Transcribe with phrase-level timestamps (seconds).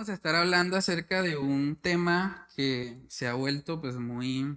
[0.00, 4.56] Vamos a estar hablando acerca de un tema que se ha vuelto pues muy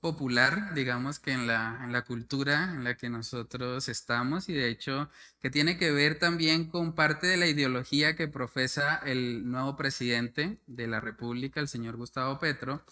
[0.00, 4.68] popular, digamos que en la, en la cultura en la que nosotros estamos y de
[4.68, 5.08] hecho
[5.40, 10.58] que tiene que ver también con parte de la ideología que profesa el nuevo presidente
[10.66, 12.84] de la República, el señor Gustavo Petro,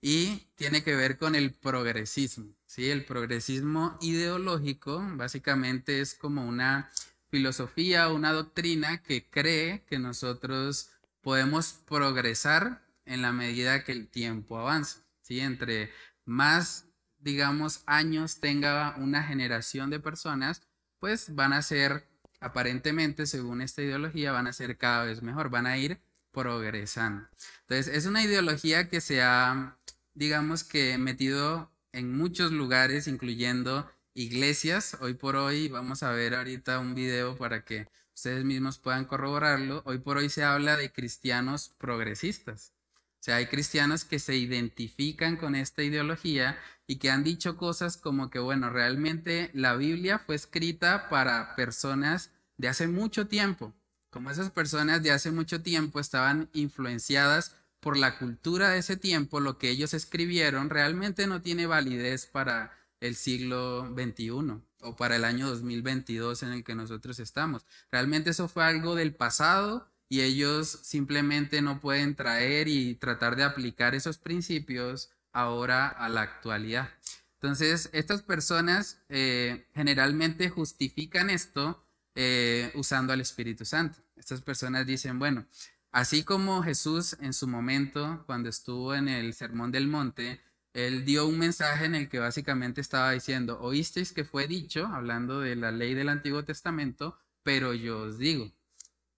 [0.00, 2.52] y tiene que ver con el progresismo.
[2.66, 2.90] ¿sí?
[2.90, 6.90] El progresismo ideológico básicamente es como una
[7.30, 14.58] filosofía, una doctrina que cree que nosotros podemos progresar en la medida que el tiempo
[14.58, 15.00] avanza.
[15.22, 15.40] ¿sí?
[15.40, 15.90] Entre
[16.24, 16.86] más,
[17.18, 20.62] digamos, años tenga una generación de personas,
[20.98, 22.06] pues van a ser,
[22.40, 26.00] aparentemente, según esta ideología, van a ser cada vez mejor, van a ir
[26.32, 27.26] progresando.
[27.62, 29.76] Entonces, es una ideología que se ha,
[30.14, 34.96] digamos que, metido en muchos lugares, incluyendo iglesias.
[35.00, 39.80] Hoy por hoy, vamos a ver ahorita un video para que ustedes mismos puedan corroborarlo.
[39.86, 42.72] Hoy por hoy se habla de cristianos progresistas.
[43.20, 46.58] O sea, hay cristianos que se identifican con esta ideología
[46.88, 52.32] y que han dicho cosas como que, bueno, realmente la Biblia fue escrita para personas
[52.56, 53.72] de hace mucho tiempo.
[54.10, 59.38] Como esas personas de hace mucho tiempo estaban influenciadas por la cultura de ese tiempo,
[59.38, 65.24] lo que ellos escribieron realmente no tiene validez para el siglo XXI o para el
[65.24, 67.64] año 2022 en el que nosotros estamos.
[67.90, 73.44] Realmente eso fue algo del pasado y ellos simplemente no pueden traer y tratar de
[73.44, 76.90] aplicar esos principios ahora a la actualidad.
[77.34, 81.84] Entonces, estas personas eh, generalmente justifican esto
[82.14, 83.98] eh, usando al Espíritu Santo.
[84.16, 85.46] Estas personas dicen, bueno,
[85.92, 90.40] así como Jesús en su momento, cuando estuvo en el Sermón del Monte,
[90.86, 95.40] él dio un mensaje en el que básicamente estaba diciendo, oísteis que fue dicho, hablando
[95.40, 98.52] de la ley del Antiguo Testamento, pero yo os digo.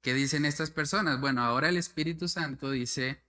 [0.01, 1.21] ¿Qué dicen estas personas?
[1.21, 3.23] Bueno, ahora el Espíritu Santo dice,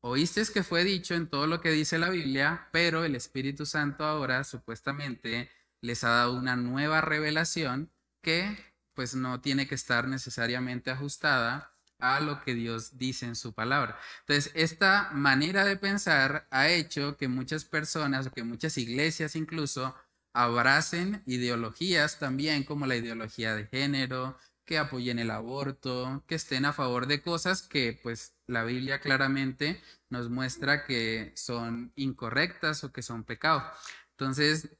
[0.00, 4.04] oíste que fue dicho en todo lo que dice la Biblia, pero el Espíritu Santo
[4.04, 5.48] ahora supuestamente
[5.80, 8.58] les ha dado una nueva revelación que
[8.94, 13.98] pues no tiene que estar necesariamente ajustada a lo que Dios dice en su palabra.
[14.20, 19.94] Entonces, esta manera de pensar ha hecho que muchas personas, o que muchas iglesias incluso,
[20.32, 24.36] abracen ideologías también como la ideología de género,
[24.66, 29.80] que apoyen el aborto, que estén a favor de cosas que pues la Biblia claramente
[30.10, 33.62] nos muestra que son incorrectas o que son pecados.
[34.10, 34.70] Entonces,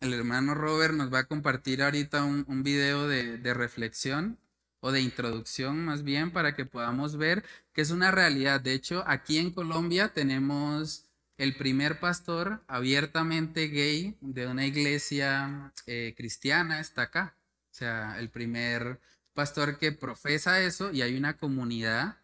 [0.00, 4.38] el hermano Robert nos va a compartir ahorita un, video de, de reflexión
[4.84, 8.60] o de introducción más bien para que podamos ver que es una realidad.
[8.60, 11.06] De hecho, aquí en Colombia tenemos
[11.38, 17.34] el primer pastor abiertamente gay de una iglesia eh, cristiana, está acá.
[17.70, 19.00] O sea, el primer
[19.32, 22.18] pastor que profesa eso y hay una comunidad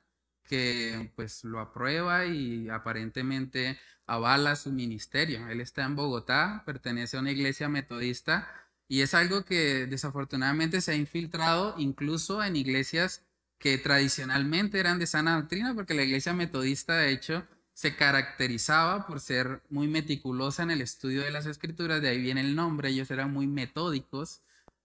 [0.45, 5.49] que pues lo aprueba y aparentemente avala su ministerio.
[5.49, 10.93] Él está en Bogotá, pertenece a una iglesia metodista y es algo que desafortunadamente se
[10.93, 13.23] ha infiltrado incluso en iglesias
[13.59, 19.21] que tradicionalmente eran de sana doctrina, porque la iglesia metodista de hecho se caracterizaba por
[19.21, 23.11] ser muy meticulosa en el estudio de las escrituras, de ahí viene el nombre, ellos
[23.11, 24.43] eran muy metódicos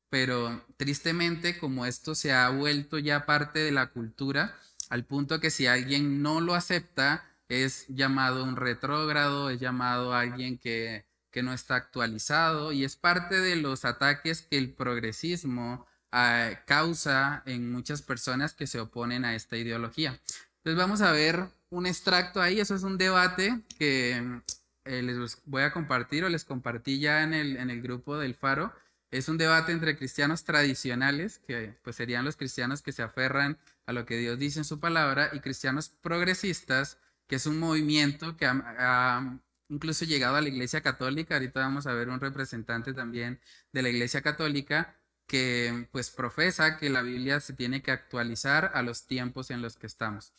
[0.10, 4.56] pero tristemente como esto se ha vuelto ya parte de la cultura,
[4.90, 10.58] al punto que si alguien no lo acepta, es llamado un retrógrado, es llamado alguien
[10.58, 11.06] que,
[11.36, 17.44] que no está actualizado y es parte de los ataques que el progresismo ah, causa
[17.46, 20.18] en muchas personas que se oponen a esta ideología.
[20.60, 24.42] Entonces vamos a ver un extracto ahí, eso es un debate que
[24.86, 28.34] eh, les voy a compartir o les compartí ya en el, en el grupo del
[28.34, 28.74] Faro
[29.12, 33.94] es un debate entre cristianos tradicionales, que pues serían los cristianos que se aferran a
[33.94, 36.98] lo que Dios dice en su palabra, y cristianos progresistas,
[37.28, 39.38] que es un movimiento que ha,
[39.70, 41.36] incluso llegado a la Iglesia Católica.
[41.36, 43.40] Ahorita vamos a ver un representante también
[43.72, 44.98] de la Iglesia Católica
[45.28, 49.78] que pues profesa que la Biblia se tiene que actualizar a los tiempos en los
[49.78, 50.34] que estamos.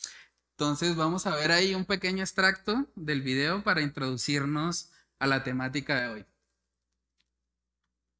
[0.51, 6.01] Entonces vamos a ver ahí un pequeño extracto del video para introducirnos a la temática
[6.01, 6.25] de hoy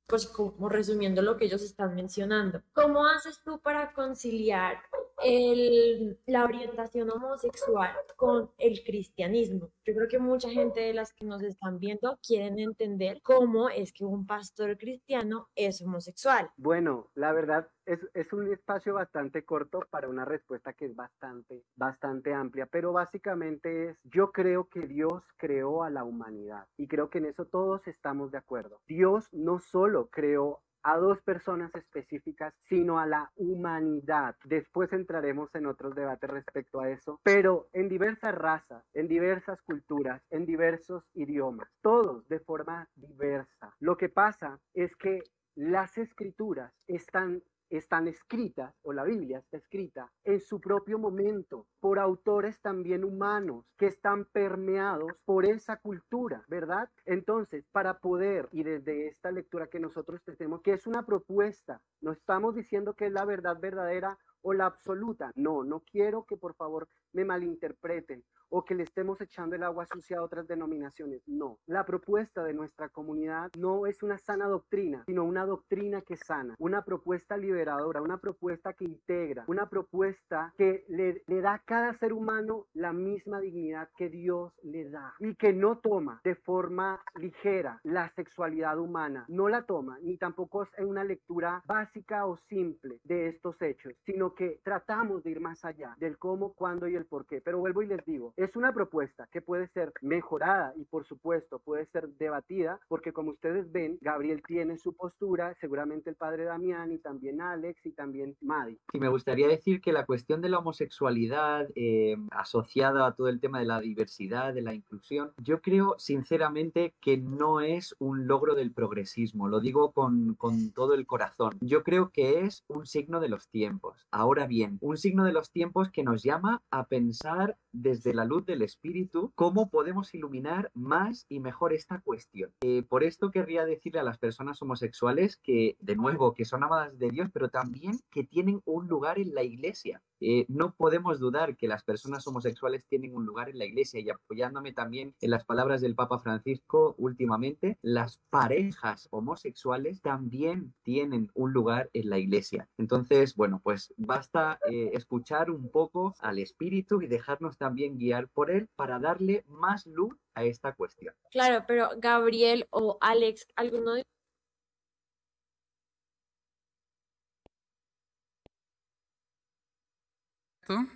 [0.08, 2.64] pues como resumiendo lo que ellos están mencionando.
[2.74, 4.82] ¿Cómo haces tú para conciliar
[5.24, 9.72] el, la orientación homosexual con el cristianismo?
[9.86, 13.94] Yo creo que mucha gente de las que nos están viendo quieren entender cómo es
[13.94, 16.50] que un pastor cristiano es homosexual.
[16.58, 21.64] Bueno, la verdad es, es, un espacio bastante corto para una respuesta que es bastante,
[21.76, 27.10] bastante amplia, pero básicamente es, yo creo que Dios creó a la humanidad y creo
[27.10, 28.82] que en eso todos estamos de acuerdo.
[28.88, 34.36] Dios no solo creó a dos personas específicas, sino a la humanidad.
[34.44, 40.22] Después entraremos en otros debates respecto a eso, pero en diversas razas, en diversas culturas,
[40.30, 43.76] en diversos idiomas, todos de forma diversa.
[43.80, 45.24] Lo que pasa es que
[45.56, 52.00] las escrituras están están escritas, o la Biblia está escrita, en su propio momento, por
[52.00, 56.90] autores también humanos que están permeados por esa cultura, ¿verdad?
[57.06, 62.12] Entonces, para poder, y desde esta lectura que nosotros tenemos, que es una propuesta, no
[62.12, 66.56] estamos diciendo que es la verdad verdadera o la absoluta, no, no quiero que por
[66.56, 71.22] favor me malinterpreten o que le estemos echando el agua sucia a otras denominaciones.
[71.28, 76.16] No, la propuesta de nuestra comunidad no es una sana doctrina, sino una doctrina que
[76.16, 81.60] sana, una propuesta liberadora, una propuesta que integra, una propuesta que le, le da a
[81.60, 86.36] cada ser humano la misma dignidad que Dios le da y que no toma de
[86.36, 92.38] forma ligera la sexualidad humana, no la toma, ni tampoco es una lectura básica o
[92.38, 96.96] simple de estos hechos, sino que tratamos de ir más allá del cómo, cuándo y
[96.96, 97.42] el por qué.
[97.42, 101.60] Pero vuelvo y les digo, es una propuesta que puede ser mejorada y por supuesto
[101.60, 106.92] puede ser debatida porque como ustedes ven, Gabriel tiene su postura, seguramente el padre Damián
[106.92, 108.80] y también Alex y también Madi.
[108.94, 113.40] Y me gustaría decir que la cuestión de la homosexualidad eh, asociada a todo el
[113.40, 118.56] tema de la diversidad, de la inclusión, yo creo sinceramente que no es un logro
[118.56, 121.58] del progresismo, lo digo con, con todo el corazón.
[121.62, 124.08] Yo creo que es un signo de los tiempos.
[124.18, 128.48] Ahora bien, un signo de los tiempos que nos llama a pensar desde la luz
[128.48, 132.52] del espíritu, cómo podemos iluminar más y mejor esta cuestión.
[132.62, 136.98] Eh, por esto querría decirle a las personas homosexuales que, de nuevo, que son amadas
[136.98, 140.02] de Dios, pero también que tienen un lugar en la iglesia.
[140.20, 144.10] Eh, no podemos dudar que las personas homosexuales tienen un lugar en la iglesia y
[144.10, 151.54] apoyándome también en las palabras del Papa Francisco últimamente, las parejas homosexuales también tienen un
[151.54, 152.68] lugar en la iglesia.
[152.78, 158.52] Entonces, bueno, pues basta eh, escuchar un poco al Espíritu y dejarnos también guiar por
[158.52, 161.14] él para darle más luz a esta cuestión.
[161.32, 164.04] Claro, pero Gabriel o Alex, ¿alguno de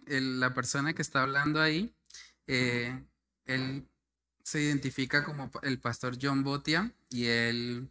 [0.08, 1.94] la persona que está hablando ahí,
[2.48, 3.04] eh,
[3.46, 3.88] él
[4.44, 7.90] se identifica como el pastor John Botia y él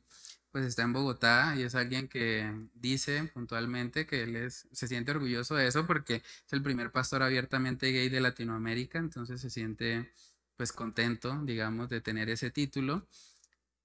[0.50, 5.12] pues está en Bogotá y es alguien que dice puntualmente que él es, se siente
[5.12, 10.12] orgulloso de eso porque es el primer pastor abiertamente gay de Latinoamérica, entonces se siente
[10.56, 13.08] pues contento, digamos, de tener ese título.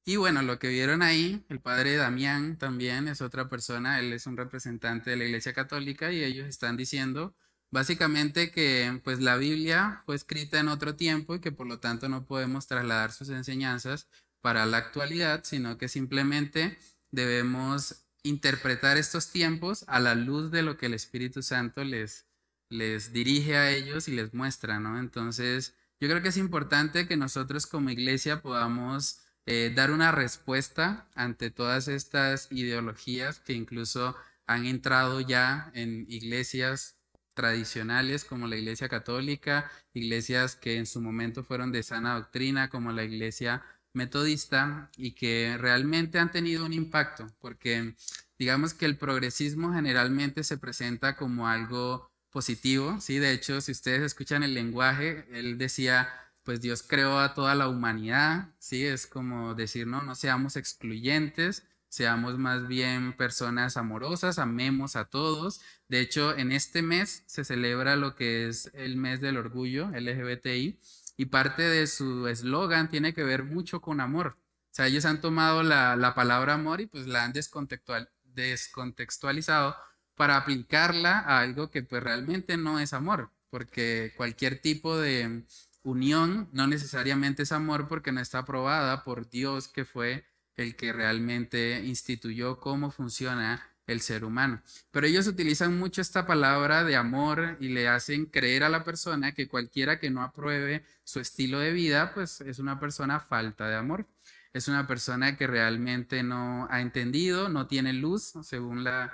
[0.04, 4.28] Y bueno, lo que vieron ahí, el padre Damián también es otra persona, él es
[4.28, 7.36] un representante de la Iglesia Católica y ellos están diciendo
[7.72, 12.08] Básicamente que pues la Biblia fue escrita en otro tiempo y que por lo tanto
[12.10, 14.08] no podemos trasladar sus enseñanzas
[14.42, 16.78] para la actualidad, sino que simplemente
[17.12, 22.26] debemos interpretar estos tiempos a la luz de lo que el Espíritu Santo les,
[22.70, 25.00] les dirige a ellos y les muestra, ¿no?
[25.00, 31.08] Entonces, yo creo que es importante que nosotros como iglesia podamos eh, dar una respuesta
[31.14, 34.16] ante todas estas ideologías que incluso
[34.48, 36.98] han entrado ya en iglesias
[37.36, 42.92] tradicionales como la Iglesia Católica, iglesias que en su momento fueron de sana doctrina como
[42.92, 43.64] la Iglesia
[43.94, 47.96] Metodista y que realmente han tenido un impacto, porque
[48.40, 53.20] digamos que el progresismo generalmente se presenta como algo positivo, ¿sí?
[53.20, 56.10] De hecho, si ustedes escuchan el lenguaje, él decía,
[56.44, 58.86] pues Dios creó a toda la humanidad, ¿sí?
[58.86, 61.64] Es como decir, no, no seamos excluyentes,
[61.96, 65.62] seamos más bien personas amorosas, amemos a todos.
[65.88, 70.78] De hecho, en este mes se celebra lo que es el mes del orgullo LGBTI
[71.16, 74.36] y parte de su eslogan tiene que ver mucho con amor.
[74.38, 79.78] O sea, ellos han tomado la, palabra amor y pues la han descontextualizado
[80.16, 85.46] para aplicarla a algo que pues realmente no es amor, porque cualquier tipo de
[85.84, 90.26] unión no necesariamente es amor porque no está aprobada por Dios que fue
[90.58, 94.62] el que realmente instituyó cómo funciona el ser humano.
[94.92, 99.34] Pero ellos utilizan mucho esta palabra de amor y le hacen creer a la persona
[99.34, 103.76] que cualquiera que no apruebe su estilo de vida, pues es una persona falta de
[103.76, 104.08] amor.
[104.54, 109.14] Es una persona que realmente no ha entendido, no tiene luz, según la,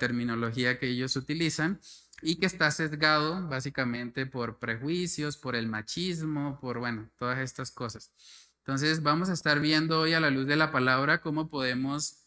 [0.00, 1.80] terminología que ellos utilizan,
[2.20, 8.12] y que está sesgado básicamente por prejuicios, por el machismo, por, bueno, todas estas cosas.
[8.66, 12.26] Entonces vamos a estar viendo hoy a la luz de la palabra cómo podemos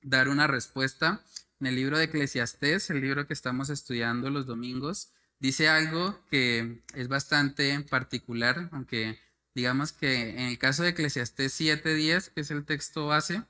[0.00, 1.24] dar una respuesta.
[1.58, 6.84] En el libro de Eclesiastés, el libro que estamos estudiando los domingos, dice algo que
[6.94, 9.18] es bastante particular, aunque
[9.56, 13.42] digamos que en el caso de Eclesiastés 7.10, que es el texto base,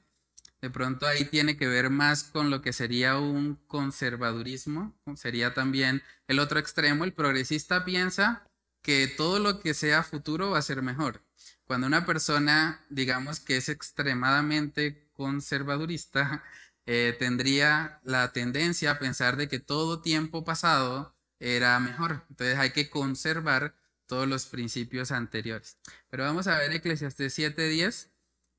[0.63, 6.03] De pronto ahí tiene que ver más con lo que sería un conservadurismo, sería también
[6.29, 7.05] el otro extremo.
[7.05, 8.47] El progresista piensa
[8.81, 11.21] que todo lo que sea futuro va a ser mejor.
[11.67, 16.43] Cuando una persona, digamos que es extremadamente conservadurista,
[16.87, 22.25] eh, tendría la tendencia a pensar de que todo tiempo pasado era mejor.
[22.31, 23.75] Entonces hay que conservar
[24.07, 25.79] todos los principios anteriores.
[26.11, 28.11] Pero vamos a ver Eclesiastes 7:10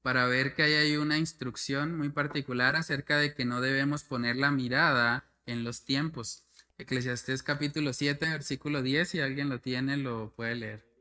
[0.01, 4.35] para ver que ahí hay una instrucción muy particular acerca de que no debemos poner
[4.35, 6.45] la mirada en los tiempos.
[6.77, 10.92] Eclesiastés capítulo 7, versículo 10, si alguien lo tiene, lo puede leer.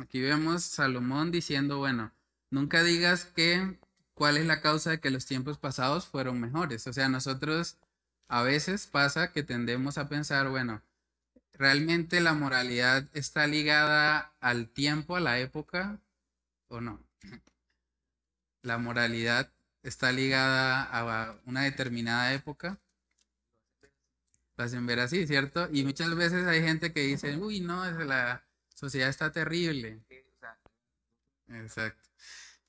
[0.00, 2.12] Aquí vemos Salomón diciendo, bueno,
[2.50, 3.78] nunca digas que
[4.14, 6.86] cuál es la causa de que los tiempos pasados fueron mejores.
[6.86, 7.76] O sea, nosotros
[8.28, 10.82] a veces pasa que tendemos a pensar, bueno,
[11.52, 16.00] ¿realmente la moralidad está ligada al tiempo, a la época
[16.68, 17.04] o no?
[18.62, 22.80] La moralidad está ligada a una determinada época
[24.56, 25.68] lo hacen ver así, ¿cierto?
[25.72, 28.43] Y muchas veces hay gente que dice, uy, no, la
[28.84, 30.00] sociedad está terrible.
[31.48, 32.02] Exacto.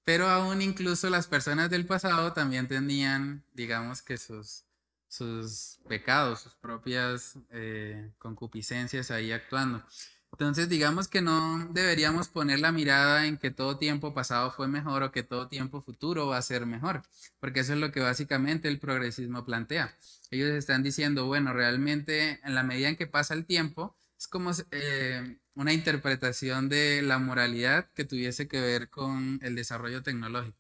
[0.04, 4.64] Pero aún incluso las personas del pasado también tenían, digamos que sus,
[5.08, 9.84] sus pecados, sus propias eh, concupiscencias ahí actuando.
[10.32, 15.02] Entonces, digamos que no deberíamos poner la mirada en que todo tiempo pasado fue mejor
[15.02, 17.04] o que todo tiempo futuro va a ser mejor,
[17.40, 19.96] porque eso es lo que básicamente el progresismo plantea.
[20.32, 24.52] Ellos están diciendo, bueno, realmente en la medida en que pasa el tiempo, es como
[24.72, 30.58] eh, una interpretación de la moralidad que tuviese que ver con el desarrollo tecnológico.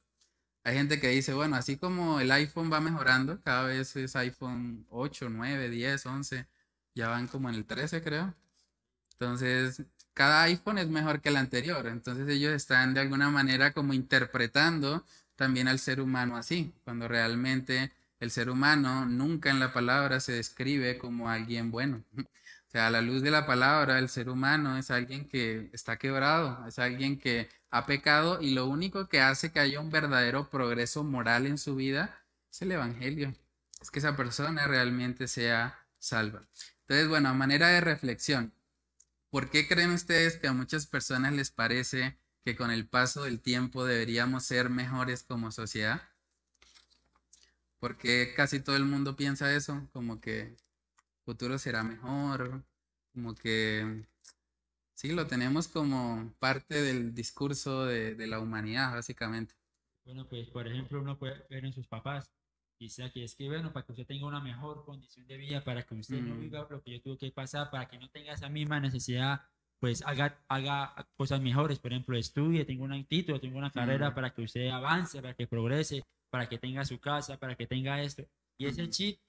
[0.63, 4.85] Hay gente que dice, bueno, así como el iPhone va mejorando, cada vez es iPhone
[4.89, 6.47] 8, 9, 10, 11,
[6.95, 8.35] ya van como en el 13 creo
[9.19, 9.83] entonces,
[10.13, 11.87] cada iPhone es mejor que el anterior.
[11.87, 17.91] Entonces ellos están de alguna manera como interpretando también al ser humano así, cuando realmente
[18.19, 22.03] el ser humano nunca en la palabra se describe como alguien bueno.
[22.75, 26.67] Sea, a la luz de la palabra, el ser humano es alguien que está quebrado,
[26.67, 31.05] es alguien que ha pecado y lo único que hace que haya un verdadero progreso
[31.05, 33.33] moral en su vida es el Evangelio.
[33.81, 36.41] Es que esa persona realmente sea salva.
[36.81, 38.53] Entonces, bueno, a manera de reflexión,
[39.29, 43.39] ¿Por qué creen ustedes que a muchas personas les parece que con el paso del
[43.39, 46.01] tiempo deberíamos ser mejores como sociedad?
[47.79, 49.87] ¿Por qué casi todo el mundo piensa eso?
[49.93, 50.57] Como que
[51.25, 52.63] futuro será mejor,
[53.13, 54.05] como que
[54.93, 59.55] sí, lo tenemos como parte del discurso de, de la humanidad, básicamente.
[60.05, 62.31] Bueno, pues por ejemplo, uno puede ver en sus papás
[62.79, 65.83] Dice aquí, es que bueno, para que usted tenga una mejor condición de vida, para
[65.83, 66.39] que usted no mm.
[66.41, 69.41] viva lo que yo tuve que pasar, para que no tenga esa misma necesidad,
[69.79, 71.79] pues haga, haga cosas mejores.
[71.79, 75.47] Por ejemplo, estudie, tenga un título, tenga una carrera para que usted avance, para que
[75.47, 78.27] progrese, para que tenga su casa, para que tenga esto.
[78.57, 79.19] Y ese chip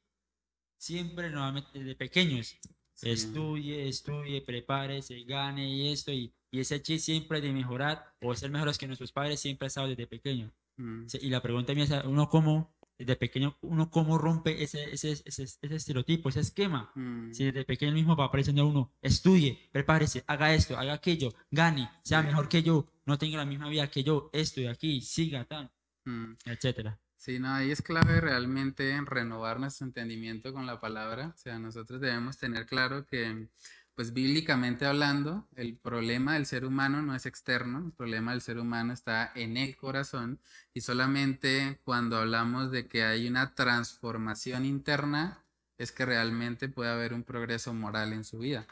[0.76, 2.56] siempre, nuevamente, desde pequeños,
[3.02, 6.12] estudie, estudie, prepárese, gane y esto.
[6.12, 9.68] Y, y ese chip siempre de mejorar o ser mejores que nuestros padres siempre ha
[9.68, 10.52] estado desde pequeño.
[10.76, 11.06] Mm.
[11.20, 15.42] Y la pregunta mía es, ¿uno cómo desde pequeño uno cómo rompe ese, ese, ese,
[15.42, 16.90] ese estereotipo, ese esquema.
[16.94, 17.32] Mm.
[17.32, 22.22] Si desde pequeño mismo va apareciendo uno, estudie, prepárese, haga esto, haga aquello, gane, sea
[22.22, 25.70] mejor que yo, no tenga la misma vida que yo, esto y aquí, siga, tal,
[26.04, 26.32] mm.
[26.46, 26.98] etcétera.
[27.26, 31.32] Sí, no, ahí es clave realmente renovar nuestro entendimiento con la palabra.
[31.34, 33.48] O sea, nosotros debemos tener claro que
[33.96, 38.60] pues bíblicamente hablando, el problema del ser humano no es externo, el problema del ser
[38.60, 40.38] humano está en el corazón
[40.72, 45.42] y solamente cuando hablamos de que hay una transformación interna
[45.78, 48.68] es que realmente puede haber un progreso moral en su vida.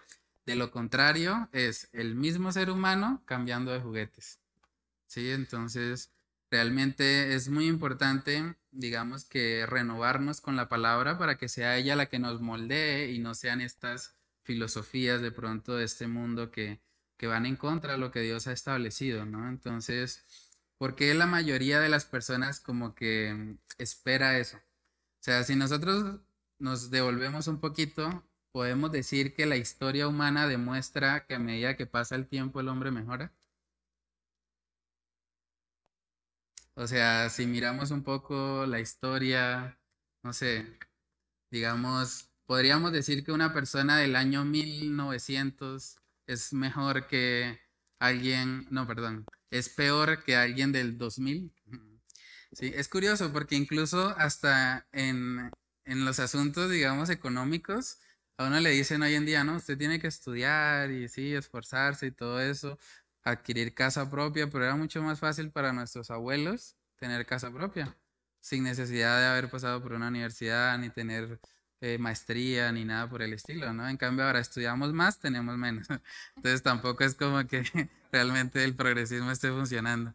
[0.46, 4.38] De lo contrario, es el mismo ser humano cambiando de juguetes.
[5.08, 5.32] ¿Sí?
[5.32, 6.13] Entonces,
[6.54, 12.06] realmente es muy importante, digamos, que renovarnos con la palabra para que sea ella la
[12.06, 16.80] que nos moldee y no sean estas filosofías de pronto de este mundo que,
[17.16, 19.48] que van en contra de lo que Dios ha establecido, ¿no?
[19.48, 20.24] Entonces,
[20.78, 24.58] ¿por qué la mayoría de las personas como que espera eso?
[24.58, 26.20] O sea, si nosotros
[26.60, 31.86] nos devolvemos un poquito, podemos decir que la historia humana demuestra que a medida que
[31.86, 33.32] pasa el tiempo el hombre mejora.
[36.76, 39.78] O sea, si miramos un poco la historia,
[40.22, 40.78] no sé,
[41.50, 47.60] digamos, podríamos decir que una persona del año 1900 es mejor que
[48.00, 51.52] alguien, no, perdón, es peor que alguien del 2000.
[52.52, 55.50] Sí, es curioso porque incluso hasta en,
[55.84, 57.98] en los asuntos, digamos, económicos,
[58.36, 62.06] a uno le dicen hoy en día, no, usted tiene que estudiar y sí, esforzarse
[62.06, 62.78] y todo eso,
[63.24, 67.96] adquirir casa propia, pero era mucho más fácil para nuestros abuelos tener casa propia.
[68.40, 71.40] Sin necesidad de haber pasado por una universidad ni tener
[71.80, 73.88] eh, maestría ni nada por el estilo, ¿no?
[73.88, 75.86] En cambio, ahora estudiamos más, tenemos menos.
[76.36, 77.62] Entonces tampoco es como que
[78.12, 80.14] realmente el progresismo esté funcionando.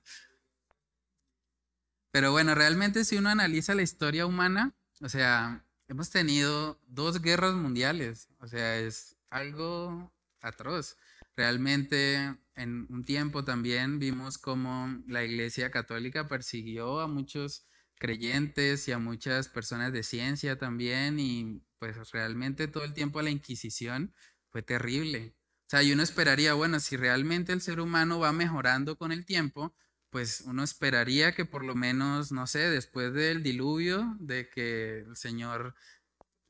[2.11, 7.53] Pero bueno, realmente si uno analiza la historia humana, o sea, hemos tenido dos guerras
[7.53, 10.11] mundiales, o sea, es algo
[10.41, 10.97] atroz.
[11.35, 18.91] Realmente en un tiempo también vimos como la Iglesia Católica persiguió a muchos creyentes y
[18.91, 24.13] a muchas personas de ciencia también y pues realmente todo el tiempo la Inquisición
[24.49, 25.35] fue terrible.
[25.67, 29.25] O sea, y uno esperaría, bueno, si realmente el ser humano va mejorando con el
[29.25, 29.75] tiempo,
[30.09, 35.15] pues uno esperaría que por lo menos, no sé, después del diluvio, de que el
[35.15, 35.75] Señor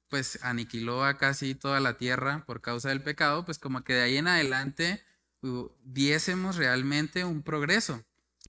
[0.10, 4.02] pues aniquiló a casi toda la tierra por causa del pecado, pues como que de
[4.02, 5.04] ahí en adelante
[5.84, 8.04] viésemos realmente un progreso.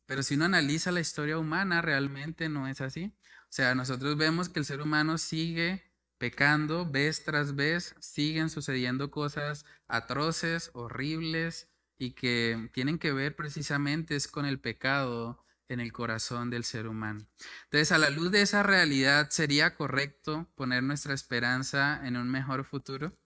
[0.07, 3.15] Pero si uno analiza la historia humana, realmente no es así.
[3.45, 5.85] O sea, nosotros vemos que el ser humano sigue
[6.19, 11.69] pecando vez tras vez, siguen sucediendo cosas atroces, horribles
[11.99, 16.87] y que tienen que ver precisamente es con el pecado en el corazón del ser
[16.89, 17.27] humano.
[17.65, 22.65] Entonces, a la luz de esa realidad, ¿sería correcto poner nuestra esperanza en un mejor
[22.65, 23.17] futuro?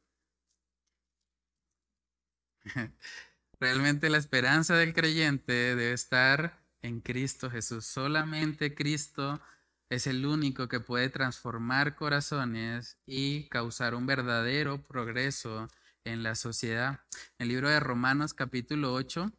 [3.64, 7.86] Realmente la esperanza del creyente debe estar en Cristo Jesús.
[7.86, 9.40] Solamente Cristo
[9.88, 15.66] es el único que puede transformar corazones y causar un verdadero progreso
[16.04, 17.00] en la sociedad.
[17.38, 19.32] El libro de Romanos capítulo 8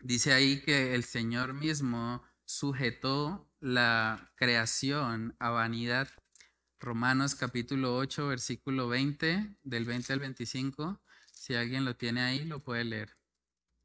[0.00, 6.08] dice ahí que el Señor mismo sujetó la creación a vanidad.
[6.80, 10.98] Romanos capítulo 8, versículo 20, del 20 al 25.
[11.30, 13.14] Si alguien lo tiene ahí, lo puede leer.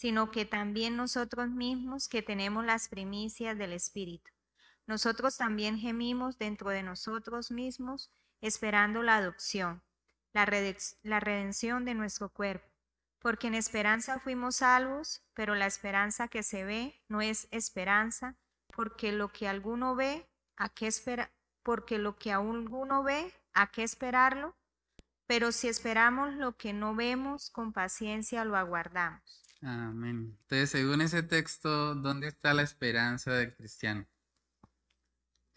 [0.00, 4.30] sino que también nosotros mismos que tenemos las primicias del Espíritu
[4.90, 8.10] nosotros también gemimos dentro de nosotros mismos,
[8.40, 9.84] esperando la adopción,
[10.32, 10.44] la,
[11.20, 12.66] redención de nuestro cuerpo.
[13.20, 18.36] Porque en esperanza fuimos salvos, pero la esperanza que se ve no es esperanza,
[18.74, 21.30] porque lo que alguno ve, ¿a qué espera?
[21.62, 24.56] Porque lo que alguno ve, ¿a qué esperarlo?
[25.28, 29.49] Pero si esperamos lo que no vemos, con paciencia lo aguardamos.
[29.62, 30.36] Amén.
[30.42, 34.06] Entonces, según ese texto, ¿dónde está la esperanza del cristiano?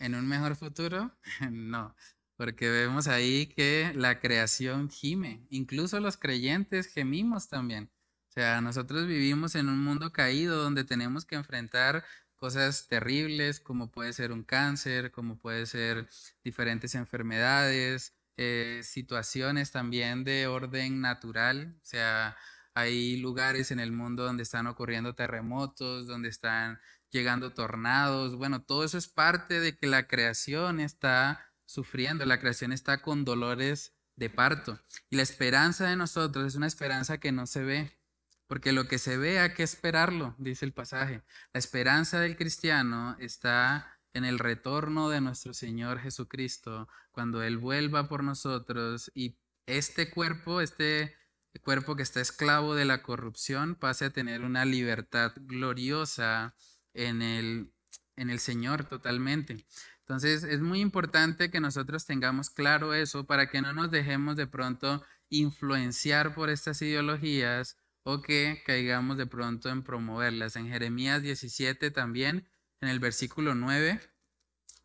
[0.04, 1.12] en un mejor futuro?
[1.52, 1.96] no,
[2.36, 7.90] porque vemos ahí que la creación gime, incluso los creyentes gemimos también.
[8.30, 12.04] O sea, nosotros vivimos en un mundo caído donde tenemos que enfrentar
[12.36, 16.08] cosas terribles como puede ser un cáncer, como puede ser
[16.44, 21.76] diferentes enfermedades, eh, situaciones también de orden natural.
[21.82, 22.36] O sea,
[22.74, 26.80] hay lugares en el mundo donde están ocurriendo terremotos, donde están
[27.12, 32.74] llegando tornados, bueno, todo eso es parte de que la creación está sufriendo, la creación
[32.74, 34.80] está con dolores de parto.
[35.10, 38.00] Y la esperanza de nosotros es una esperanza que no se ve,
[38.48, 41.24] porque lo que se ve hay que esperarlo, dice el pasaje.
[41.54, 48.08] La esperanza del cristiano está en el retorno de nuestro Señor Jesucristo, cuando Él vuelva
[48.08, 51.16] por nosotros y este cuerpo, este
[51.62, 56.56] cuerpo que está esclavo de la corrupción, pase a tener una libertad gloriosa
[56.94, 57.74] en el,
[58.16, 59.66] en el Señor totalmente.
[60.00, 64.48] Entonces es muy importante que nosotros tengamos claro eso para que no nos dejemos de
[64.48, 70.56] pronto influenciar por estas ideologías o que caigamos de pronto en promoverlas.
[70.56, 72.50] En Jeremías 17 también,
[72.82, 74.00] en el versículo 9,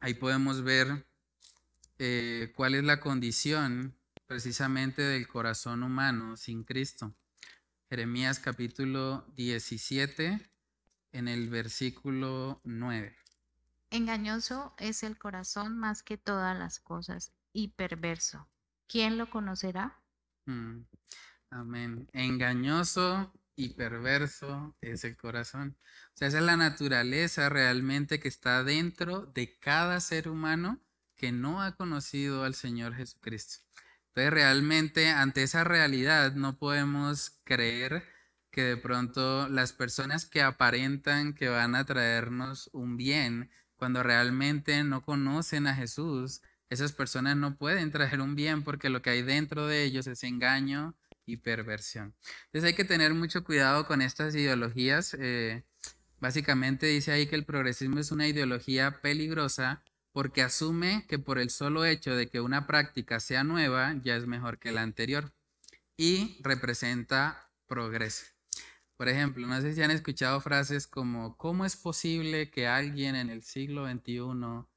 [0.00, 1.06] ahí podemos ver
[1.98, 3.97] eh, cuál es la condición
[4.28, 7.14] precisamente del corazón humano sin Cristo.
[7.88, 10.38] Jeremías capítulo 17,
[11.12, 13.16] en el versículo 9.
[13.90, 18.46] Engañoso es el corazón más que todas las cosas y perverso.
[18.86, 19.98] ¿Quién lo conocerá?
[20.44, 20.82] Mm,
[21.48, 22.08] amén.
[22.12, 25.78] Engañoso y perverso es el corazón.
[26.14, 30.78] O sea, esa es la naturaleza realmente que está dentro de cada ser humano
[31.16, 33.64] que no ha conocido al Señor Jesucristo.
[34.18, 38.02] Entonces, realmente ante esa realidad no podemos creer
[38.50, 44.82] que de pronto las personas que aparentan que van a traernos un bien, cuando realmente
[44.82, 49.22] no conocen a Jesús, esas personas no pueden traer un bien porque lo que hay
[49.22, 52.16] dentro de ellos es engaño y perversión.
[52.46, 55.14] Entonces hay que tener mucho cuidado con estas ideologías.
[55.20, 55.62] Eh,
[56.18, 61.50] básicamente dice ahí que el progresismo es una ideología peligrosa porque asume que por el
[61.50, 65.32] solo hecho de que una práctica sea nueva ya es mejor que la anterior
[65.96, 68.26] y representa progreso.
[68.96, 73.30] Por ejemplo, no sé si han escuchado frases como ¿cómo es posible que alguien en
[73.30, 74.68] el siglo XXI no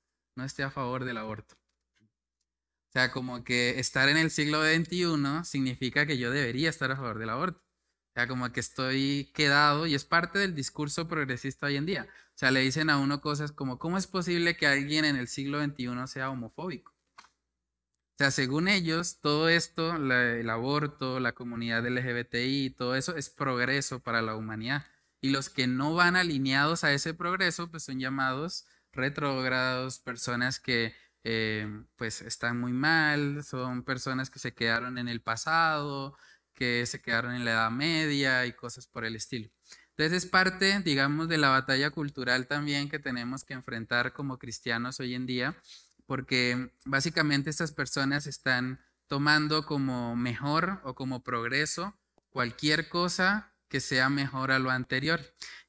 [0.46, 1.56] esté a favor del aborto?
[2.90, 6.98] O sea, como que estar en el siglo XXI significa que yo debería estar a
[6.98, 7.64] favor del aborto.
[8.14, 12.08] Sea, como que estoy quedado y es parte del discurso progresista hoy en día.
[12.36, 15.28] O sea, le dicen a uno cosas como, ¿cómo es posible que alguien en el
[15.28, 16.92] siglo XXI sea homofóbico?
[17.22, 24.02] O sea, según ellos, todo esto, el aborto, la comunidad LGBTI, todo eso es progreso
[24.02, 24.86] para la humanidad.
[25.22, 30.94] Y los que no van alineados a ese progreso, pues son llamados retrógrados, personas que
[31.24, 36.18] eh, pues están muy mal, son personas que se quedaron en el pasado,
[36.54, 39.50] que se quedaron en la Edad Media y cosas por el estilo.
[39.92, 45.00] Entonces es parte, digamos, de la batalla cultural también que tenemos que enfrentar como cristianos
[45.00, 45.56] hoy en día,
[46.06, 51.94] porque básicamente estas personas están tomando como mejor o como progreso
[52.30, 55.22] cualquier cosa que sea mejor a lo anterior.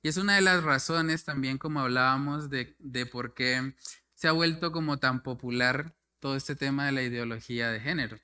[0.02, 3.74] Y es una de las razones también, como hablábamos, de, de por qué
[4.14, 8.18] se ha vuelto como tan popular todo este tema de la ideología de género.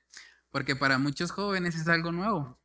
[0.51, 2.59] Porque para muchos jóvenes es algo nuevo.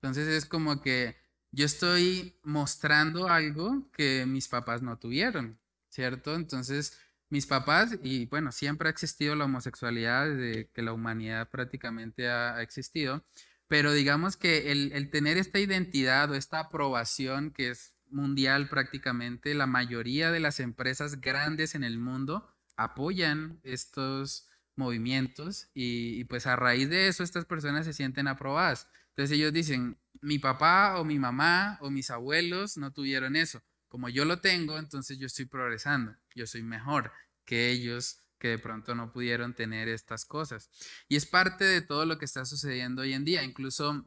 [0.00, 1.16] Entonces es como que
[1.50, 5.58] yo estoy mostrando algo que mis papás no tuvieron,
[5.88, 6.34] ¿cierto?
[6.34, 6.98] Entonces
[7.30, 12.62] mis papás, y bueno, siempre ha existido la homosexualidad desde que la humanidad prácticamente ha,
[12.62, 13.24] existido,
[13.66, 19.66] pero digamos que el, tener esta identidad o esta aprobación que es mundial prácticamente, la
[19.66, 26.88] mayoría de las empresas grandes en el mundo apoyan estos movimientos y, pues a raíz
[26.88, 28.88] de eso estas personas se sienten aprobadas.
[29.10, 33.62] Entonces ellos dicen, mi papá o mi mamá o mis abuelos no tuvieron eso.
[33.88, 37.12] Como yo lo tengo, entonces yo estoy progresando, yo soy mejor
[37.44, 40.68] que ellos que de pronto no pudieron tener estas cosas.
[41.08, 43.42] Y es parte de todo lo que está sucediendo hoy en día.
[43.42, 44.06] Incluso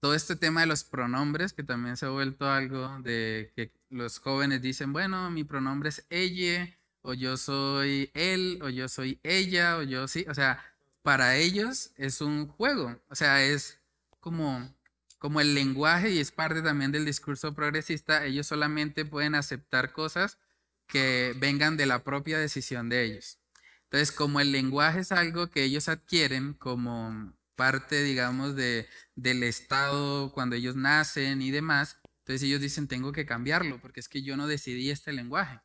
[0.00, 4.18] todo este tema de los pronombres, que también se ha vuelto algo de que los
[4.18, 6.68] jóvenes dicen, bueno, mi pronombre es ella,
[7.02, 10.24] o yo soy él, o yo soy ella, o yo sí.
[10.28, 10.64] O sea,
[11.02, 13.00] para ellos es un juego.
[13.08, 13.80] O sea, es
[14.20, 14.74] como,
[15.18, 20.38] como el lenguaje y es parte también del discurso progresista, ellos solamente pueden aceptar cosas
[20.86, 23.38] que vengan de la propia decisión de ellos.
[23.84, 30.32] Entonces, como el lenguaje es algo que ellos adquieren como parte, digamos, de, del Estado
[30.32, 34.36] cuando ellos nacen y demás, entonces ellos dicen, tengo que cambiarlo porque es que yo
[34.36, 35.60] no decidí este lenguaje.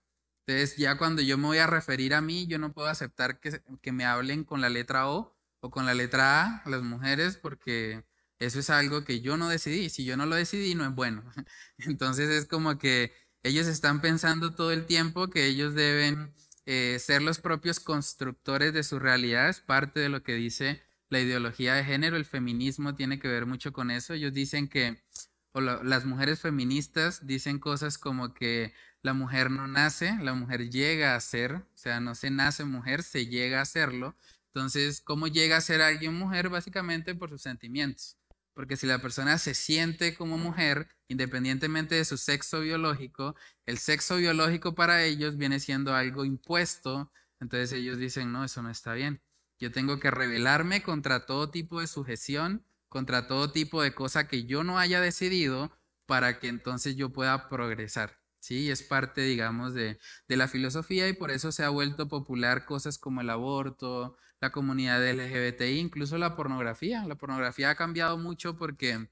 [0.47, 3.61] Entonces, ya cuando yo me voy a referir a mí, yo no puedo aceptar que,
[3.81, 8.05] que me hablen con la letra O o con la letra A, las mujeres, porque
[8.39, 9.89] eso es algo que yo no decidí.
[9.89, 11.23] Si yo no lo decidí, no es bueno.
[11.79, 13.11] Entonces es como que
[13.43, 16.33] ellos están pensando todo el tiempo que ellos deben
[16.65, 19.49] eh, ser los propios constructores de su realidad.
[19.49, 22.15] Es parte de lo que dice la ideología de género.
[22.17, 24.13] El feminismo tiene que ver mucho con eso.
[24.13, 25.03] Ellos dicen que,
[25.51, 28.73] o las mujeres feministas dicen cosas como que
[29.07, 33.03] la mujer no nace, la mujer llega a ser, o sea, no se nace mujer,
[33.03, 34.17] se llega a serlo.
[34.47, 36.49] Entonces, ¿cómo llega a ser alguien mujer?
[36.49, 38.17] Básicamente por sus sentimientos.
[38.53, 44.17] Porque si la persona se siente como mujer, independientemente de su sexo biológico, el sexo
[44.17, 47.09] biológico para ellos viene siendo algo impuesto.
[47.39, 49.21] Entonces ellos dicen, no, eso no está bien.
[49.57, 54.43] Yo tengo que rebelarme contra todo tipo de sujeción, contra todo tipo de cosa que
[54.43, 55.71] yo no haya decidido
[56.05, 58.19] para que entonces yo pueda progresar.
[58.39, 62.65] Sí, es parte, digamos, de, de la filosofía y por eso se ha vuelto popular
[62.65, 67.05] cosas como el aborto, la comunidad LGBTI, incluso la pornografía.
[67.05, 69.09] La pornografía ha cambiado mucho porque,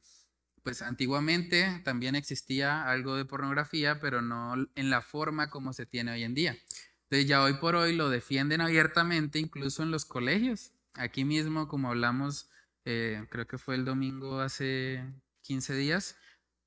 [0.64, 6.12] pues antiguamente también existía algo de pornografía, pero no en la forma como se tiene
[6.14, 6.58] hoy en día.
[7.04, 10.72] Entonces ya hoy por hoy lo defienden abiertamente, incluso en los colegios.
[10.94, 12.50] Aquí mismo, como hablamos,
[12.86, 15.04] eh, creo que fue el domingo hace
[15.42, 16.18] 15 días,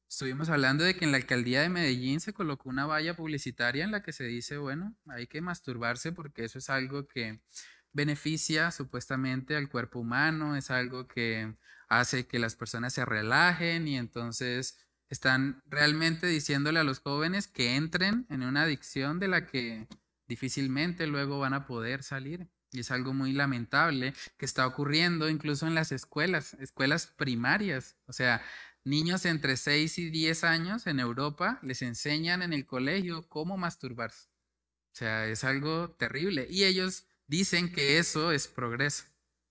[0.09, 3.90] estuvimos hablando de que en la alcaldía de Medellín se colocó una valla publicitaria en
[3.90, 7.40] la que se dice, bueno, hay que masturbarse porque eso es algo que
[7.92, 11.55] beneficia supuestamente al cuerpo humano, es algo que
[11.88, 17.77] hace que las personas se relajen y entonces están realmente diciéndole a los jóvenes que
[17.77, 19.88] entren en una adicción de la que
[20.27, 22.49] difícilmente luego van a poder salir.
[22.71, 27.97] Y es algo muy lamentable que está ocurriendo incluso en las escuelas, escuelas primarias.
[28.07, 28.42] O sea,
[28.88, 34.29] niños entre 6 y 10 años en Europa les enseñan en el colegio cómo masturbarse.
[34.92, 36.46] O sea, es algo terrible.
[36.51, 39.05] Y ellos dicen que eso es progreso,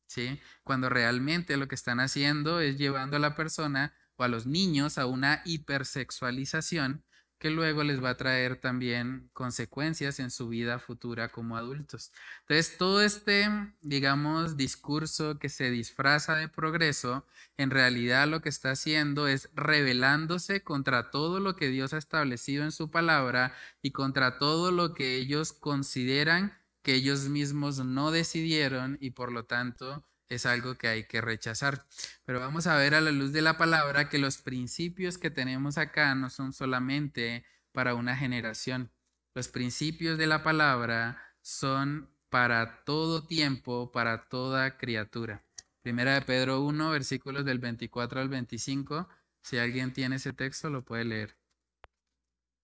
[0.08, 0.40] ¿sí?
[0.64, 4.98] Cuando realmente lo que están haciendo es llevando a la persona o a los niños
[4.98, 7.06] a una hipersexualización
[7.40, 12.12] que luego les va a traer también consecuencias en su vida futura como adultos.
[12.42, 13.48] Entonces, todo este,
[13.82, 17.26] digamos, discurso que se disfraza de progreso,
[17.58, 22.64] en realidad lo que está haciendo es rebelándose contra todo lo que Dios ha establecido
[22.64, 28.98] en su palabra y contra todo lo que ellos consideran que ellos mismos no decidieron
[29.02, 31.86] y por lo tanto es algo que hay que rechazar.
[32.26, 35.78] Pero vamos a ver a la luz de la palabra que los principios que tenemos
[35.78, 38.92] acá no son solamente para una generación.
[39.34, 45.44] Los principios de la palabra son para todo tiempo, para toda criatura.
[45.82, 49.08] Primera de Pedro 1, versículos del 24 al 25.
[49.42, 51.38] Si alguien tiene ese texto, lo puede leer.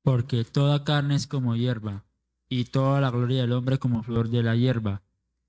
[0.02, 2.04] Porque toda carne es como hierba,
[2.50, 5.02] y toda la gloria del hombre como flor de la hierba.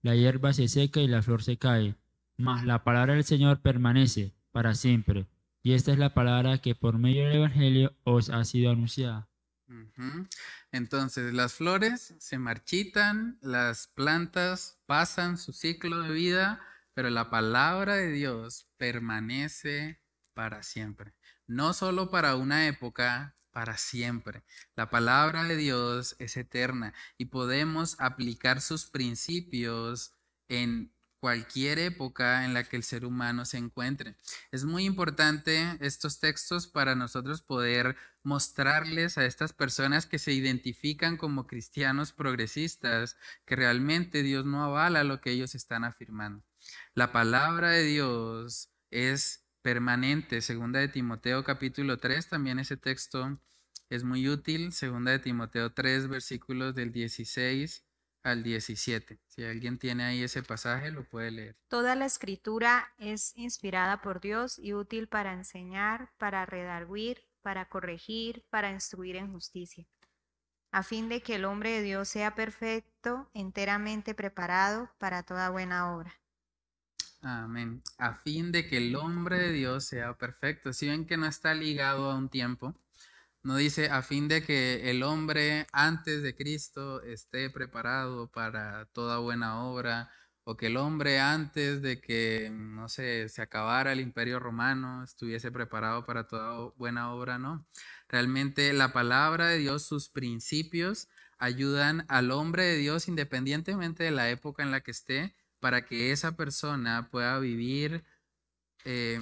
[0.03, 1.97] La hierba se seca y la flor se cae,
[2.37, 5.27] mas la palabra del Señor permanece para siempre.
[5.63, 9.29] Y esta es la palabra que por medio del Evangelio os ha sido anunciada.
[10.71, 16.61] Entonces, las flores se marchitan, las plantas pasan su ciclo de vida,
[16.93, 20.01] pero la palabra de Dios permanece
[20.35, 21.15] para siempre.
[21.47, 24.45] No solo para una época, para siempre.
[24.77, 30.13] La palabra de Dios es eterna y podemos aplicar sus principios
[30.49, 30.94] en
[31.25, 34.15] cualquier época en la que el ser humano se encuentre.
[34.53, 41.17] Es muy importante estos textos para nosotros poder mostrarles a estas personas que se identifican
[41.17, 46.45] como cristianos progresistas que realmente Dios no avala lo que ellos están afirmando.
[46.95, 50.43] La palabra de Dios es permanente.
[50.43, 53.41] Segunda de Timoteo capítulo 3, también ese texto
[53.89, 54.75] es muy útil.
[54.75, 57.83] Segunda de Timoteo 3, versículos del 16
[58.25, 59.21] al 17.
[59.29, 61.57] Si alguien tiene ahí ese pasaje, lo puede leer.
[61.69, 68.45] Toda la escritura es inspirada por Dios y útil para enseñar, para redarguir, para corregir,
[68.51, 69.87] para instruir en justicia,
[70.73, 75.95] a fin de que el hombre de Dios sea perfecto, enteramente preparado para toda buena
[75.95, 76.19] obra.
[77.21, 77.83] Amén.
[77.99, 80.73] A fin de que el hombre de Dios sea perfecto.
[80.73, 82.75] Si ven que no está ligado a un tiempo,
[83.45, 89.19] no dice a fin de que el hombre antes de Cristo esté preparado para toda
[89.19, 90.11] buena obra,
[90.45, 95.51] o que el hombre antes de que, no sé, se acabara el imperio romano estuviese
[95.53, 97.67] preparado para toda buena obra, no.
[98.09, 104.31] Realmente la palabra de Dios, sus principios, ayudan al hombre de Dios independientemente de la
[104.31, 108.05] época en la que esté, para que esa persona pueda vivir
[108.85, 109.21] eh,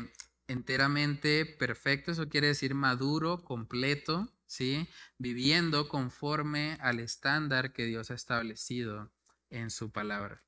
[0.52, 4.88] enteramente perfecto, eso quiere decir maduro, completo, ¿sí?
[5.18, 9.10] Viviendo conforme al estándar que Dios ha establecido
[9.50, 10.42] en su palabra.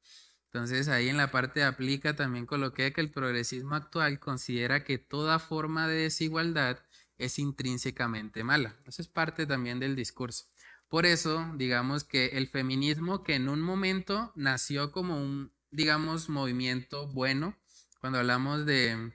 [0.47, 4.99] Entonces ahí en la parte de aplica también coloqué que el progresismo actual considera que
[4.99, 6.79] toda forma de desigualdad
[7.19, 8.77] es intrínsecamente mala.
[8.87, 10.45] Eso es parte también del discurso.
[10.89, 17.09] Por eso, digamos que el feminismo que en un momento nació como un, digamos, movimiento
[17.09, 17.57] bueno,
[18.01, 19.13] cuando hablamos de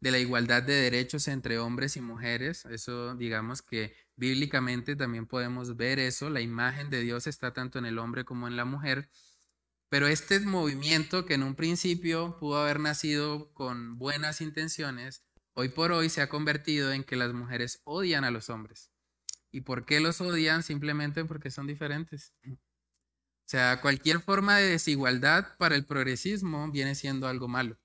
[0.00, 2.64] de la igualdad de derechos entre hombres y mujeres.
[2.66, 6.30] Eso digamos que bíblicamente también podemos ver eso.
[6.30, 9.10] La imagen de Dios está tanto en el hombre como en la mujer.
[9.90, 15.92] Pero este movimiento que en un principio pudo haber nacido con buenas intenciones, hoy por
[15.92, 18.90] hoy se ha convertido en que las mujeres odian a los hombres.
[19.50, 20.62] ¿Y por qué los odian?
[20.62, 22.32] Simplemente porque son diferentes.
[22.46, 22.56] O
[23.50, 27.76] sea, cualquier forma de desigualdad para el progresismo viene siendo algo malo.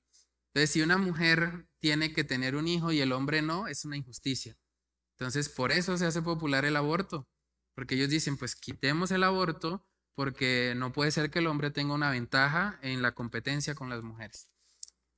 [0.56, 3.98] Entonces, si una mujer tiene que tener un hijo y el hombre no, es una
[3.98, 4.58] injusticia.
[5.18, 7.28] Entonces, por eso se hace popular el aborto,
[7.74, 11.94] porque ellos dicen, pues quitemos el aborto porque no puede ser que el hombre tenga
[11.94, 14.48] una ventaja en la competencia con las mujeres.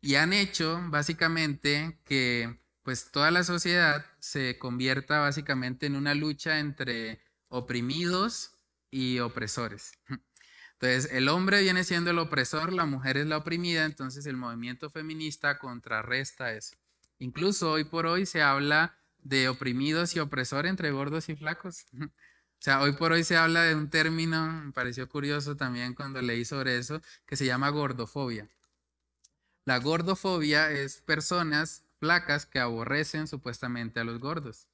[0.02, 6.58] Y han hecho básicamente que pues toda la sociedad se convierta básicamente en una lucha
[6.58, 8.56] entre oprimidos
[8.90, 9.92] y opresores.
[10.80, 14.92] Entonces, el hombre viene siendo el opresor, la mujer es la oprimida, entonces el movimiento
[14.92, 16.76] feminista contrarresta eso.
[17.18, 21.86] Incluso hoy por hoy se habla de oprimidos y opresor entre gordos y flacos.
[22.60, 26.24] O sea, hoy por hoy se habla de un término, me pareció curioso también cuando
[26.24, 28.50] leí sobre eso, que se llama gordofobia.
[29.64, 34.68] La gordofobia es personas flacas que aborrecen supuestamente a los gordos.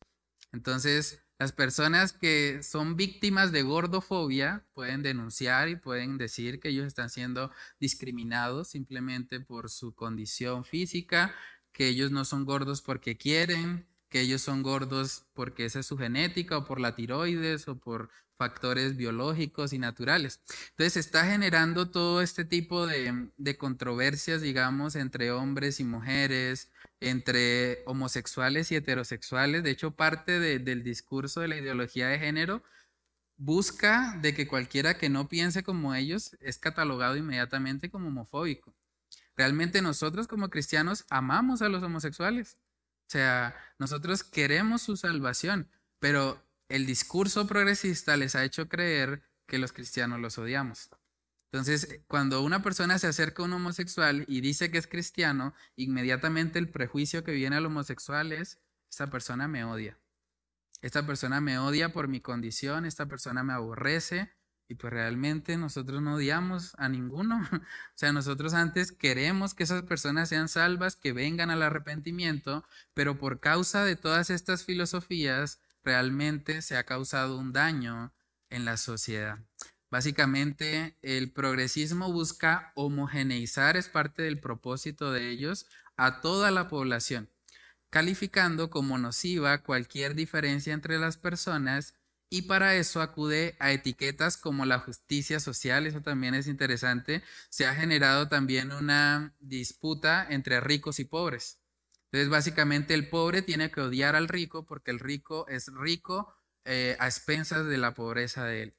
[0.54, 6.88] Entonces, las personas que son víctimas de gordofobia pueden denunciar y pueden decir que ellos
[6.88, 7.52] están siendo
[7.82, 11.36] discriminados simplemente por su condición física,
[11.74, 15.98] que ellos no son gordos porque quieren, que ellos son gordos porque esa es su
[15.98, 20.40] genética o por la tiroides o por factores biológicos y naturales.
[20.70, 26.72] Entonces está generando todo este tipo de, de controversias, digamos, entre hombres y mujeres,
[27.04, 29.62] entre homosexuales y heterosexuales.
[29.64, 32.64] De hecho, parte del discurso de la ideología de género
[33.36, 38.74] busca de que cualquiera que no piense como ellos es catalogado inmediatamente como homofóbico.
[39.36, 42.58] Realmente nosotros como cristianos amamos a los homosexuales.
[43.08, 49.58] O sea, nosotros queremos su salvación, pero el discurso progresista les ha hecho creer que
[49.58, 50.90] los cristianos los odiamos.
[51.54, 56.58] Entonces, cuando una persona se acerca a un homosexual y dice que es cristiano, inmediatamente
[56.58, 60.00] el prejuicio que viene al homosexual es, esta persona me odia.
[60.82, 64.32] Esta persona me odia por mi condición, esta persona me aborrece
[64.68, 67.48] y pues realmente nosotros no odiamos a ninguno.
[67.52, 73.20] O sea, nosotros antes queremos que esas personas sean salvas, que vengan al arrepentimiento, pero
[73.20, 78.12] por causa de todas estas filosofías, realmente se ha causado un daño
[78.50, 79.38] en la sociedad.
[79.94, 87.30] Básicamente, el progresismo busca homogeneizar, es parte del propósito de ellos, a toda la población,
[87.92, 91.94] calificando como nociva cualquier diferencia entre las personas
[92.28, 97.22] y para eso acude a etiquetas como la justicia social, eso también es interesante.
[97.50, 101.60] Se ha generado también una disputa entre ricos y pobres.
[102.06, 106.34] Entonces, básicamente el pobre tiene que odiar al rico porque el rico es rico
[106.66, 108.76] eh, a expensas de la pobreza de él.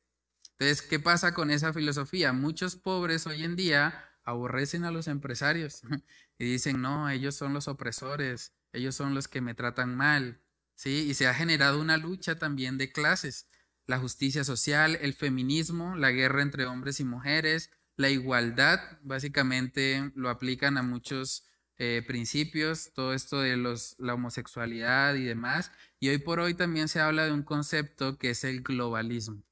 [0.58, 2.32] Entonces, ¿qué pasa con esa filosofía?
[2.32, 5.82] Muchos pobres hoy en día aborrecen a los empresarios
[6.38, 10.40] y dicen, no, ellos son los opresores, ellos son los que me tratan mal,
[10.74, 11.06] ¿sí?
[11.08, 13.48] Y se ha generado una lucha también de clases,
[13.86, 20.30] la justicia social, el feminismo, la guerra entre hombres y mujeres, la igualdad, básicamente lo
[20.30, 25.72] aplican a muchos eh, principios, todo esto de los, la homosexualidad y demás.
[26.00, 29.42] Y hoy por hoy también se habla de un concepto que es el globalismo.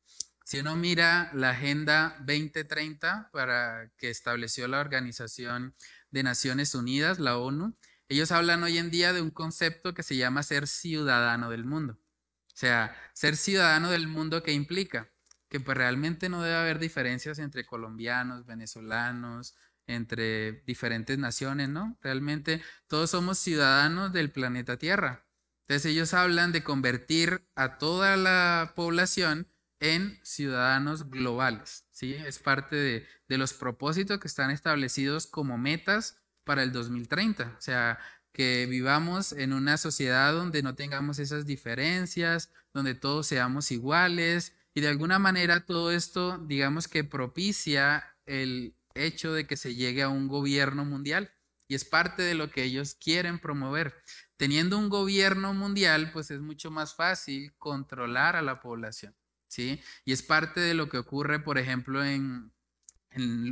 [0.53, 5.75] Si uno mira la Agenda 2030 para que estableció la Organización
[6.11, 7.75] de Naciones Unidas, la ONU,
[8.11, 11.95] ellos hablan hoy en día de un concepto que se llama ser ciudadano del mundo.
[11.95, 15.11] O sea, ser ciudadano del mundo, ¿qué implica?
[15.49, 19.55] Que pues realmente no debe haber diferencias entre colombianos, venezolanos,
[19.87, 21.97] entre diferentes naciones, ¿no?
[22.03, 25.25] Realmente todos somos ciudadanos del planeta Tierra.
[25.63, 29.49] Entonces ellos hablan de convertir a toda la población
[29.83, 32.15] en ciudadanos globales, ¿sí?
[32.15, 37.57] Es parte de, los propósitos que están establecidos como metas para el 2030.
[37.59, 37.99] O sea,
[38.33, 44.83] que vivamos en una sociedad donde no tengamos esas diferencias, donde todos seamos iguales y
[44.83, 50.09] de alguna manera todo esto, digamos que propicia el hecho de que se llegue a
[50.09, 51.33] un gobierno mundial
[51.67, 53.95] y es parte de lo que ellos quieren promover.
[54.37, 59.17] Teniendo un gobierno mundial, pues es mucho más fácil controlar a la población,
[59.53, 59.81] ¿sí?
[60.07, 62.53] Y es parte de lo que ocurre, por ejemplo, en,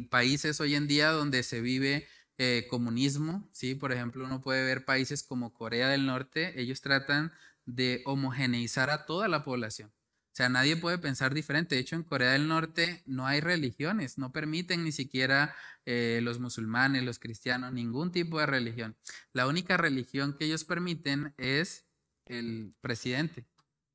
[0.08, 2.08] países hoy en día donde se vive
[2.38, 3.74] eh, comunismo, ¿sí?
[3.74, 7.30] Por ejemplo, uno puede ver países como Corea del Norte, ellos tratan
[7.66, 9.92] de homogeneizar a toda la población.
[10.32, 11.74] O sea, nadie puede pensar diferente.
[11.74, 16.40] De hecho, en Corea del Norte no hay religiones, no permiten ni siquiera eh, los
[16.40, 18.96] musulmanes, los cristianos, ningún tipo de religión.
[19.34, 21.84] La única religión que ellos permiten es
[22.24, 23.46] el presidente.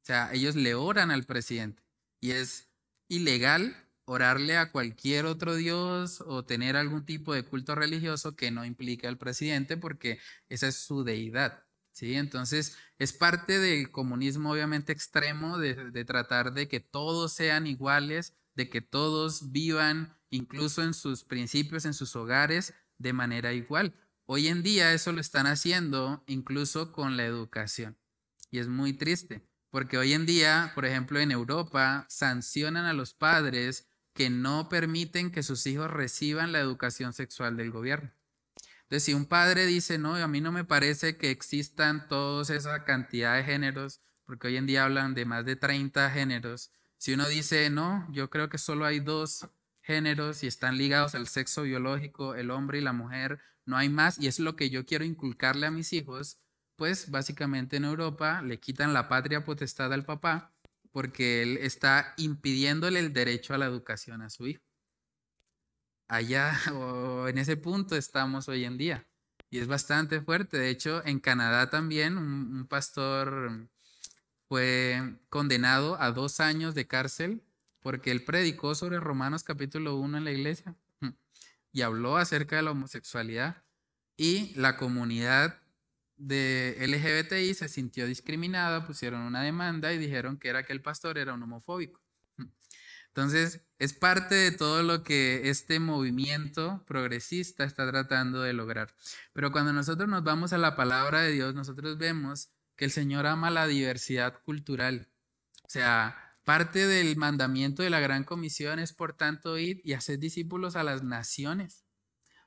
[0.03, 1.84] O sea, ellos le oran al presidente
[2.21, 2.69] y es
[3.07, 8.65] ilegal orarle a cualquier otro dios o tener algún tipo de culto religioso que no
[8.65, 11.65] implique al presidente porque esa es su deidad.
[11.91, 12.13] ¿sí?
[12.13, 18.69] Entonces, es parte del comunismo obviamente extremo de, tratar de que todos sean iguales, de
[18.69, 23.95] que todos vivan incluso en sus principios, en sus hogares, de manera igual.
[24.25, 27.97] Hoy en día eso lo están haciendo incluso con la educación.
[28.51, 33.13] Y es muy triste, porque hoy en día, por ejemplo, en Europa, sancionan a los
[33.13, 38.09] padres que no permiten que sus hijos reciban la educación sexual del gobierno.
[38.83, 42.85] Entonces, si un padre dice, no, a mí no me parece que existan toda esa
[42.85, 47.27] cantidad de géneros, porque hoy en día hablan de más de 30 géneros, si uno
[47.27, 49.45] dice, no, yo creo que solo hay dos
[49.81, 54.19] géneros y están ligados al sexo biológico, el hombre y la mujer, no hay más,
[54.19, 56.39] y es lo que yo quiero inculcarle a mis hijos,
[56.75, 60.53] pues básicamente en Europa le quitan la patria potestad al papá
[60.91, 64.65] porque él está impidiéndole el derecho a la educación a su hijo
[66.07, 69.07] allá o en ese punto estamos hoy en día.
[69.49, 70.57] Y es bastante fuerte.
[70.57, 73.69] De hecho, en Canadá también un, pastor
[74.47, 77.43] fue condenado a dos años de cárcel
[77.79, 80.75] porque él predicó sobre Romanos capítulo 1 en la iglesia
[81.71, 83.63] y habló acerca de la homosexualidad
[84.17, 85.61] y la comunidad
[86.17, 91.17] de LGBTI se sintió discriminada, pusieron una demanda y dijeron que era que el pastor
[91.17, 92.01] era un homofóbico.
[93.15, 98.93] Entonces, es parte de todo lo que este movimiento progresista está tratando de lograr.
[99.31, 103.25] Pero cuando nosotros nos vamos a la palabra de Dios, nosotros vemos que el Señor
[103.25, 105.07] ama la diversidad cultural.
[105.63, 110.19] O sea, parte del mandamiento de la gran comisión es, por tanto, ir y hacer
[110.19, 111.84] discípulos a las naciones.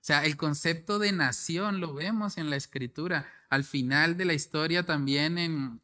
[0.01, 3.27] O sea, el concepto de nación lo vemos en la escritura.
[3.51, 5.81] Al final de la historia también en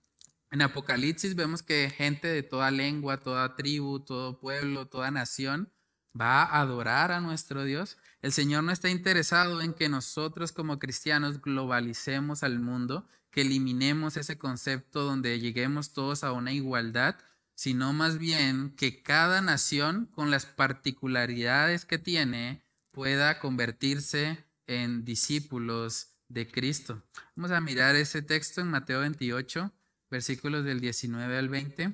[0.54, 5.72] en Apocalipsis vemos que gente de toda lengua, toda tribu, todo pueblo, toda nación
[6.18, 7.98] va a adorar a nuestro Dios.
[8.22, 14.16] El Señor no está interesado en que nosotros como cristianos globalicemos al mundo, que eliminemos
[14.16, 17.16] ese concepto donde lleguemos todos a una igualdad,
[17.56, 22.63] sino más bien que cada nación con las particularidades que tiene
[22.94, 27.02] pueda convertirse en discípulos de Cristo.
[27.34, 29.70] Vamos a mirar ese texto en Mateo 28
[30.14, 31.92] versículos del 19 al 20.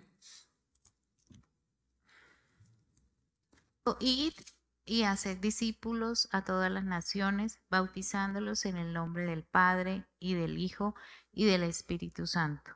[3.98, 4.34] Id
[4.84, 10.58] y haced discípulos a todas las naciones, bautizándolos en el nombre del Padre y del
[10.58, 10.94] Hijo
[11.32, 12.72] y del Espíritu Santo,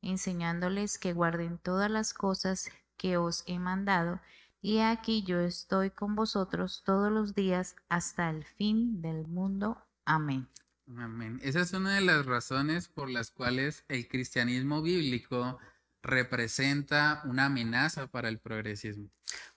[0.00, 4.20] enseñándoles que guarden todas las cosas que os he mandado,
[4.66, 9.80] y aquí yo estoy con vosotros todos los días hasta el fin del mundo.
[10.04, 10.48] Amén.
[10.96, 11.38] Amén.
[11.40, 15.60] Esa es una de las razones por las cuales el cristianismo bíblico
[16.02, 19.08] representa una amenaza para el progresismo.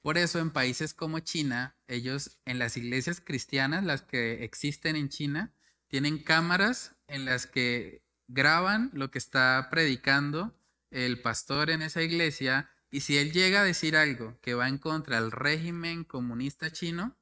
[0.04, 5.10] Por eso en países como China, ellos en las iglesias cristianas, las que existen en
[5.10, 5.52] China,
[5.88, 10.56] tienen cámaras en las que graban lo que está predicando
[10.92, 14.78] el pastor en esa iglesia y si él llega a decir algo que va en
[14.78, 17.18] contra del régimen comunista chino,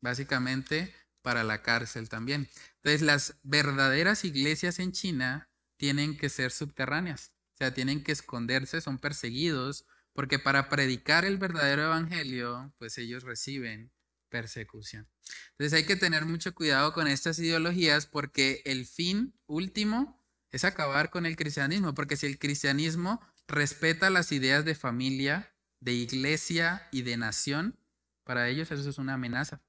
[0.00, 2.48] básicamente para la cárcel también.
[2.76, 8.80] Entonces, las verdaderas iglesias en China tienen que ser subterráneas, o sea, tienen que esconderse,
[8.80, 13.92] son perseguidos, porque para predicar el verdadero evangelio, pues ellos reciben
[14.28, 15.08] persecución.
[15.52, 21.10] Entonces hay que tener mucho cuidado con estas ideologías porque el fin último es acabar
[21.10, 27.02] con el cristianismo, porque si el cristianismo respeta las ideas de familia, de iglesia y
[27.02, 27.78] de nación,
[28.24, 29.62] para ellos eso es una amenaza.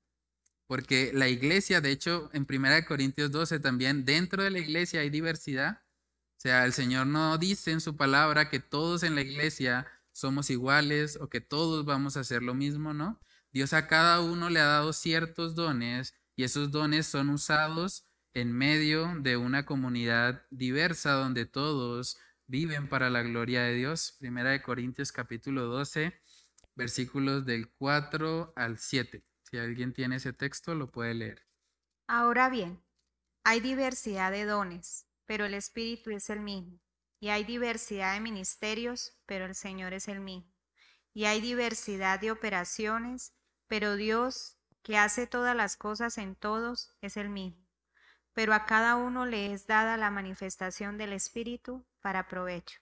[0.68, 5.10] Porque la iglesia, de hecho, en 1 Corintios 12 también, dentro de la iglesia hay
[5.10, 5.84] diversidad.
[6.38, 10.50] O sea, el Señor no dice en su palabra que todos en la iglesia somos
[10.50, 13.20] iguales o que todos vamos a hacer lo mismo, ¿no?
[13.52, 18.52] Dios a cada uno le ha dado ciertos dones y esos dones son usados en
[18.52, 22.18] medio de una comunidad diversa donde todos
[22.48, 24.16] viven para la gloria de Dios.
[24.20, 26.14] Primera de Corintios capítulo 12,
[26.76, 29.24] versículos del 4 al 7.
[29.44, 31.46] Si alguien tiene ese texto, lo puede leer.
[32.08, 32.84] Ahora bien,
[33.44, 36.80] hay diversidad de dones, pero el Espíritu es el mismo.
[37.20, 40.52] Y hay diversidad de ministerios, pero el Señor es el mismo.
[41.14, 43.34] Y hay diversidad de operaciones,
[43.68, 47.65] pero Dios, que hace todas las cosas en todos, es el mismo.
[48.36, 52.80] Pero a cada uno le es dada la manifestación del Espíritu para provecho.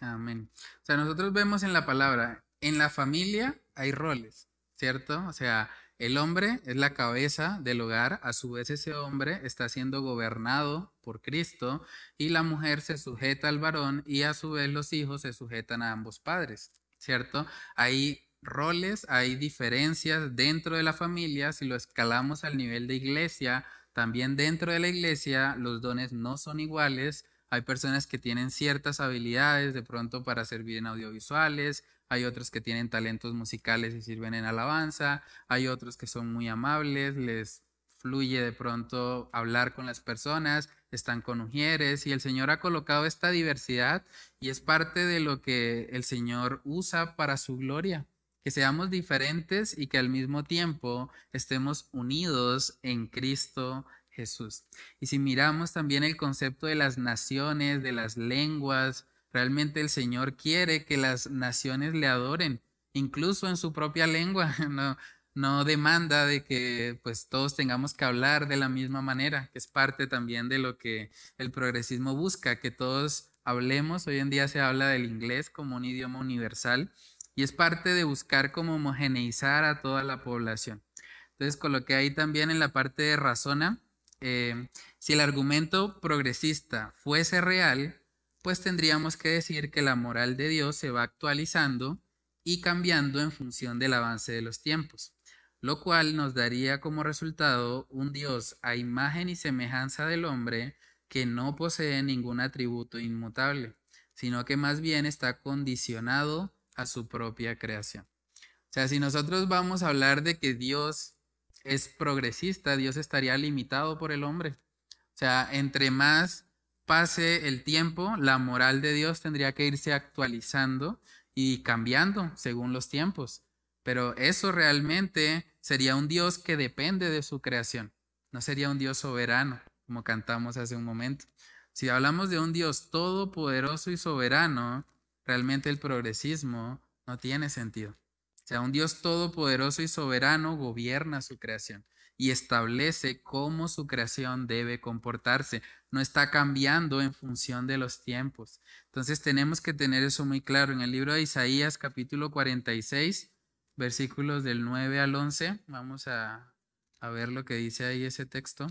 [0.00, 0.50] Amén.
[0.54, 4.48] O sea, nosotros vemos en la palabra, en la familia hay roles.
[4.78, 5.26] ¿cierto?
[5.26, 9.68] O sea, el hombre es la cabeza del hogar, a su vez ese hombre está
[9.68, 11.84] siendo gobernado por Cristo
[12.16, 15.82] y la mujer se sujeta al varón y a su vez los hijos se sujetan
[15.82, 17.46] a ambos padres, ¿cierto?
[17.74, 23.66] Hay roles, hay diferencias dentro de la familia, si lo escalamos al nivel de iglesia,
[23.92, 29.00] también dentro de la iglesia los dones no son iguales, hay personas que tienen ciertas
[29.00, 34.34] habilidades de pronto para servir en audiovisuales, hay otros que tienen talentos musicales y sirven
[34.34, 37.62] en alabanza, hay otros que son muy amables, les
[37.98, 43.06] fluye de pronto hablar con las personas, están con mujeres y el Señor ha colocado
[43.06, 44.06] esta diversidad
[44.40, 48.06] y es parte de lo que el Señor usa para su gloria,
[48.48, 54.64] que seamos diferentes y que al mismo tiempo estemos unidos en Cristo Jesús.
[55.00, 60.38] Y si miramos también el concepto de las naciones, de las lenguas, Realmente el Señor
[60.38, 62.62] quiere que las naciones le adoren,
[62.94, 64.54] incluso en su propia lengua.
[64.70, 64.96] No,
[65.34, 69.66] no demanda de que pues todos tengamos que hablar de la misma manera, que es
[69.66, 74.06] parte también de lo que el progresismo busca, que todos hablemos.
[74.06, 76.90] Hoy en día se habla del inglés como un idioma universal
[77.38, 80.82] y es parte de buscar como homogeneizar a toda la población.
[81.30, 83.80] Entonces coloqué ahí también en la parte de razona,
[84.20, 84.68] eh,
[84.98, 88.02] si el argumento progresista fuese real,
[88.42, 92.02] pues tendríamos que decir que la moral de Dios se va actualizando
[92.42, 95.14] y cambiando en función del avance de los tiempos,
[95.60, 100.76] lo cual nos daría como resultado un Dios a imagen y semejanza del hombre
[101.06, 103.76] que no posee ningún atributo inmutable,
[104.12, 108.06] sino que más bien está condicionado a su propia creación.
[108.34, 111.16] O sea, si nosotros vamos a hablar de que Dios
[111.64, 114.56] es progresista, Dios estaría limitado por el hombre.
[114.90, 116.46] O sea, entre más
[116.86, 121.00] pase el tiempo, la moral de Dios tendría que irse actualizando
[121.34, 123.42] y cambiando según los tiempos.
[123.82, 127.92] Pero eso realmente sería un Dios que depende de su creación,
[128.30, 131.24] no sería un Dios soberano, como cantamos hace un momento.
[131.72, 134.86] Si hablamos de un Dios todopoderoso y soberano,
[135.28, 137.90] realmente el progresismo no tiene sentido.
[137.90, 141.84] O sea, un Dios todopoderoso y soberano gobierna su creación
[142.16, 145.62] y establece cómo su creación debe comportarse.
[145.90, 148.62] No está cambiando en función de los tiempos.
[148.86, 150.72] Entonces tenemos que tener eso muy claro.
[150.72, 153.30] En el libro de Isaías capítulo 46,
[153.76, 156.54] versículos del 9 al 11, vamos a,
[157.00, 158.66] a ver lo que dice ahí ese texto.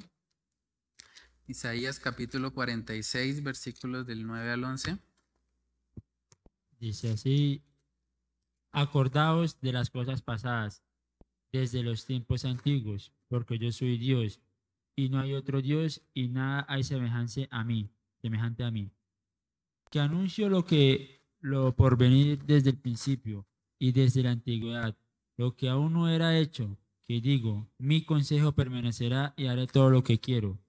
[1.46, 4.98] Isaías capítulo 46, versículos del 9 al 11.
[6.80, 7.64] Dice así,
[8.72, 10.84] acordaos de las cosas pasadas,
[11.52, 14.40] desde los tiempos antiguos, porque yo soy Dios,
[14.96, 17.90] y no hay otro Dios, y nada hay semejante a mí,
[18.22, 18.92] semejante a mí.
[19.90, 23.48] Que anuncio lo que lo por venir desde el principio
[23.80, 24.96] y desde la antigüedad,
[25.38, 30.04] lo que aún no era hecho, que digo, mi consejo permanecerá y haré todo lo
[30.04, 30.60] que quiero.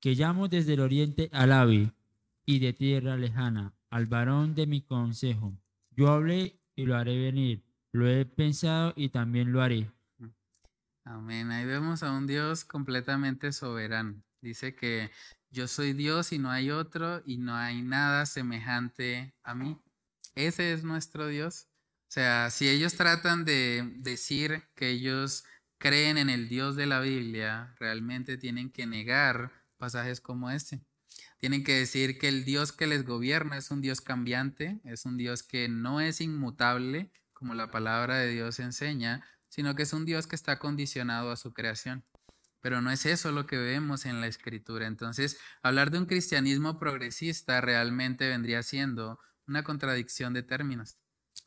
[0.00, 1.92] Que llamo desde el oriente al ave
[2.46, 5.56] y de tierra lejana al varón de mi consejo.
[5.90, 7.64] Yo hablé y lo haré venir.
[7.92, 9.90] Lo he pensado y también lo haré.
[11.04, 11.50] Amén.
[11.50, 14.22] Ahí vemos a un Dios completamente soberano.
[14.40, 15.10] Dice que
[15.50, 19.80] yo soy Dios y no hay otro y no hay nada semejante a mí.
[20.34, 21.68] Ese es nuestro Dios.
[22.08, 25.44] O sea, si ellos tratan de decir que ellos
[25.78, 30.80] creen en el Dios de la Biblia, realmente tienen que negar pasajes como este.
[31.38, 35.16] Tienen que decir que el Dios que les gobierna es un Dios cambiante, es un
[35.16, 40.04] Dios que no es inmutable, como la palabra de Dios enseña, sino que es un
[40.04, 42.04] Dios que está condicionado a su creación.
[42.60, 44.88] Pero no es eso lo que vemos en la escritura.
[44.88, 50.98] Entonces, hablar de un cristianismo progresista realmente vendría siendo una contradicción de términos.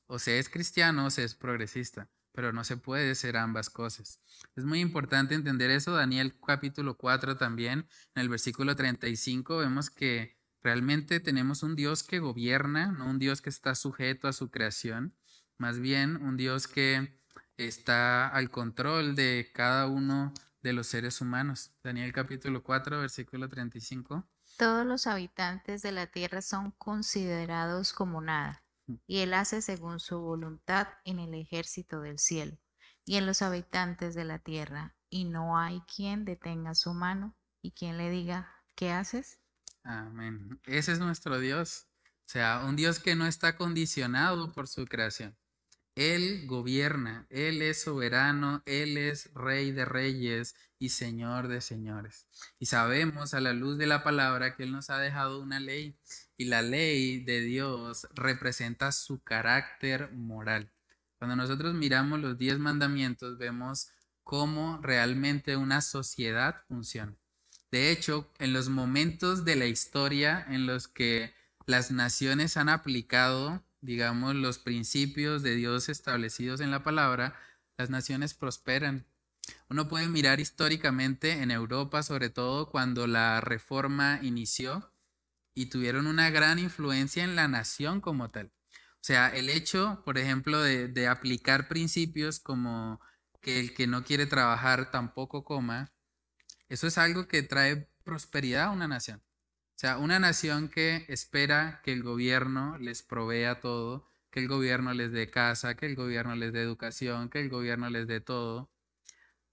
[0.07, 4.19] O se es cristiano o se es progresista pero no se puede ser ambas cosas.
[4.55, 5.93] Es muy importante entender eso.
[5.93, 12.19] Daniel capítulo 4 también, en el versículo 35, vemos que realmente tenemos un Dios que
[12.19, 15.15] gobierna, no un Dios que está sujeto a su creación,
[15.57, 17.19] más bien un Dios que
[17.57, 21.71] está al control de cada uno de los seres humanos.
[21.83, 24.27] Daniel capítulo 4, versículo 35.
[24.57, 28.63] Todos los habitantes de la tierra son considerados como nada
[29.07, 32.57] y él hace según su voluntad en el ejército del cielo
[33.05, 37.71] y en los habitantes de la tierra, y no hay quien detenga su mano y
[37.71, 39.39] quien le diga, ¿qué haces?
[39.83, 40.59] Amén.
[40.65, 41.87] Ese es nuestro Dios.
[42.03, 45.35] O sea, un Dios que no está condicionado por su creación.
[45.95, 52.27] Él gobierna, Él es soberano, Él es rey de reyes y señor de señores.
[52.59, 55.97] Y sabemos a la luz de la palabra que Él nos ha dejado una ley
[56.41, 60.71] y la ley de Dios representa su carácter moral.
[61.17, 63.89] Cuando nosotros miramos los diez mandamientos vemos
[64.23, 67.15] cómo realmente una sociedad funciona.
[67.71, 71.33] De hecho, en los momentos de la historia en los que
[71.65, 77.35] las naciones han aplicado digamos, los principios de Dios establecidos en la palabra,
[77.77, 79.05] las naciones prosperan.
[79.69, 84.90] Uno puede mirar históricamente en Europa, sobre todo cuando la reforma inició
[85.53, 88.51] y tuvieron una gran influencia en la nación como tal.
[88.95, 93.01] O sea, el hecho, por ejemplo, de, de aplicar principios como
[93.41, 95.91] que el que no quiere trabajar tampoco coma,
[96.69, 99.21] eso es algo que trae prosperidad a una nación.
[99.21, 104.93] O sea, una nación que espera que el gobierno les provea todo, que el gobierno
[104.93, 108.71] les dé casa, que el gobierno les dé educación, que el gobierno les dé todo,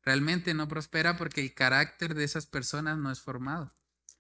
[0.02, 3.74] realmente no prospera porque el carácter de esas personas no es formado.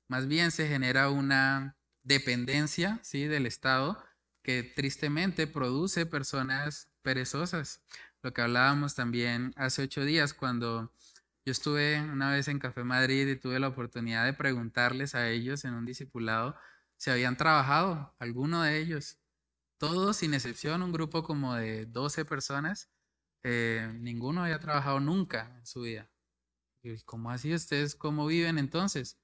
[0.08, 3.24] Más bien se genera una dependencia ¿sí?
[3.24, 4.02] del Estado
[4.42, 7.82] que tristemente produce personas perezosas.
[8.22, 10.92] Lo que hablábamos también hace ocho días cuando
[11.44, 15.64] yo estuve una vez en Café Madrid y tuve la oportunidad de preguntarles a ellos
[15.64, 16.56] en un discipulado
[16.96, 19.18] si habían trabajado, alguno de ellos.
[19.78, 22.90] Todos, sin excepción, un grupo como de 12 personas,
[23.44, 26.10] eh, ninguno había trabajado nunca en su vida.
[27.04, 29.18] ¿Cómo así ustedes cómo viven entonces?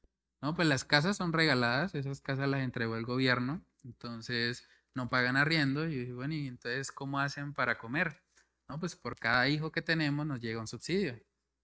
[0.44, 5.38] No, pues las casas son regaladas, esas casas las entregó el gobierno, entonces no pagan
[5.38, 5.88] arriendo.
[5.88, 8.22] Y bueno, ¿y entonces cómo hacen para comer?
[8.68, 11.18] No, pues por cada hijo que tenemos nos llega un subsidio.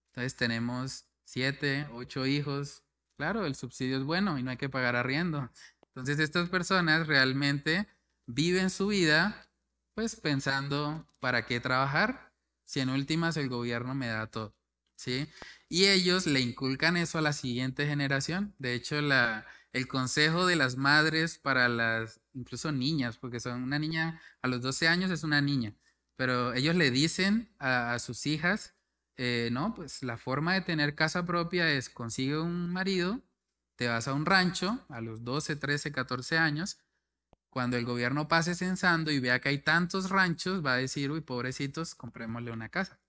[0.07, 2.83] Entonces tenemos siete, ocho hijos,
[3.17, 5.51] claro, el subsidio es bueno y no hay que pagar arriendo.
[5.89, 7.87] Entonces estas personas realmente
[8.25, 9.47] viven su vida
[9.93, 12.33] pues pensando para qué trabajar
[12.65, 14.55] si en últimas el gobierno me da todo,
[15.01, 15.27] ¿sí?
[15.69, 18.53] Y ellos le inculcan eso a la siguiente generación.
[18.59, 23.79] De hecho, la, el consejo de las madres para las, incluso niñas, porque son una
[23.79, 25.75] niña, a los 12 años es una niña,
[26.15, 28.75] pero ellos le dicen a, sus hijas,
[29.17, 33.21] eh, no, pues la forma de tener casa propia es consigue un marido,
[33.75, 36.79] te vas a un rancho a los 12, 13, 14 años,
[37.49, 41.21] cuando el gobierno pase censando y vea que hay tantos ranchos, va a decir, uy,
[41.21, 43.00] pobrecitos, comprémosle una casa.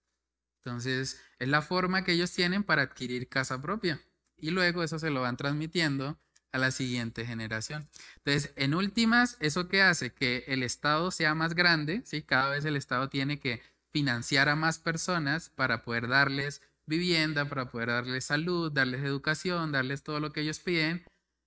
[0.64, 4.00] Entonces, es la forma que ellos tienen para adquirir casa propia.
[4.36, 6.20] Y luego eso se lo van transmitiendo
[6.52, 7.88] a la siguiente generación.
[8.18, 12.22] Entonces, en últimas, eso que hace que el Estado sea más grande, ¿sí?
[12.22, 17.70] Cada vez el Estado tiene que financiar a más personas para poder darles vivienda, para
[17.70, 21.04] poder darles salud, darles educación, darles todo lo que ellos piden,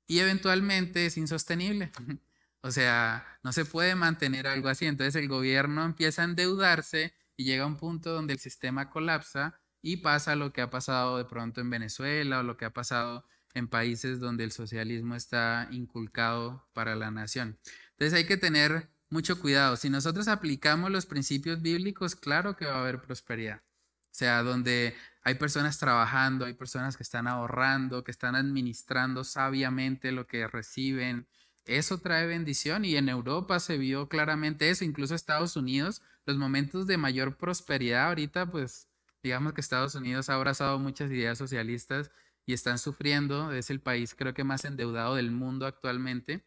[0.07, 1.91] y eventualmente es insostenible.
[2.61, 4.87] O sea, no se puede mantener algo así.
[4.87, 9.97] Entonces el gobierno empieza a endeudarse y llega un punto donde el sistema colapsa y
[9.97, 13.67] pasa lo que ha pasado de pronto en Venezuela o lo que ha pasado en
[13.67, 17.59] países donde el socialismo está inculcado para la nación.
[17.91, 19.77] Entonces hay que tener mucho cuidado.
[19.77, 23.61] Si nosotros aplicamos los principios bíblicos, claro que va a haber prosperidad.
[23.61, 30.11] O sea, donde hay personas trabajando, hay personas que están ahorrando, que están administrando sabiamente
[30.11, 31.27] lo que reciben.
[31.65, 36.87] Eso trae bendición y en Europa se vio claramente eso, incluso Estados Unidos, los momentos
[36.87, 38.89] de mayor prosperidad ahorita, pues
[39.23, 42.11] digamos que Estados Unidos ha abrazado muchas ideas socialistas
[42.45, 43.51] y están sufriendo.
[43.51, 46.43] Es el país creo que más endeudado del mundo actualmente.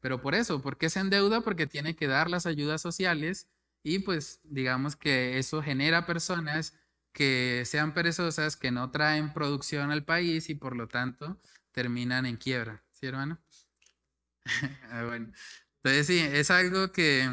[0.00, 1.42] Pero por eso, ¿por qué se endeuda?
[1.42, 3.48] Porque tiene que dar las ayudas sociales
[3.82, 6.74] y pues digamos que eso genera personas
[7.12, 11.40] que sean perezosas, que no traen producción al país y por lo tanto
[11.72, 12.82] terminan en quiebra.
[12.90, 13.40] ¿Sí, hermano?
[14.90, 15.32] Ah, bueno.
[15.76, 17.28] Entonces sí, es algo que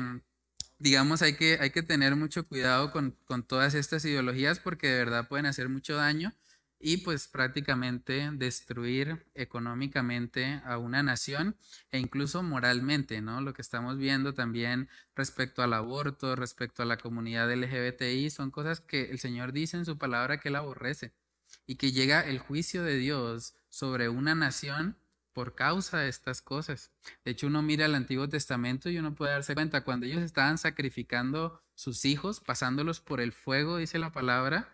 [0.80, 5.00] digamos hay que, hay que tener mucho cuidado con, con todas estas ideologías porque de
[5.00, 6.34] verdad pueden hacer mucho daño
[6.80, 11.58] y pues prácticamente destruir económicamente a una nación
[11.92, 13.42] e incluso moralmente, ¿no?
[13.42, 18.80] Lo que estamos viendo también respecto al aborto, respecto a la comunidad LGBTI, son cosas
[18.80, 21.14] que el Señor dice en su palabra que Él aborrece
[21.66, 24.98] y que llega el juicio de Dios sobre una nación
[25.40, 26.92] por causa de estas cosas.
[27.24, 30.58] De hecho, uno mira el Antiguo Testamento y uno puede darse cuenta, cuando ellos estaban
[30.58, 34.68] sacrificando sus hijos, pasándolos por el fuego, dice la palabra,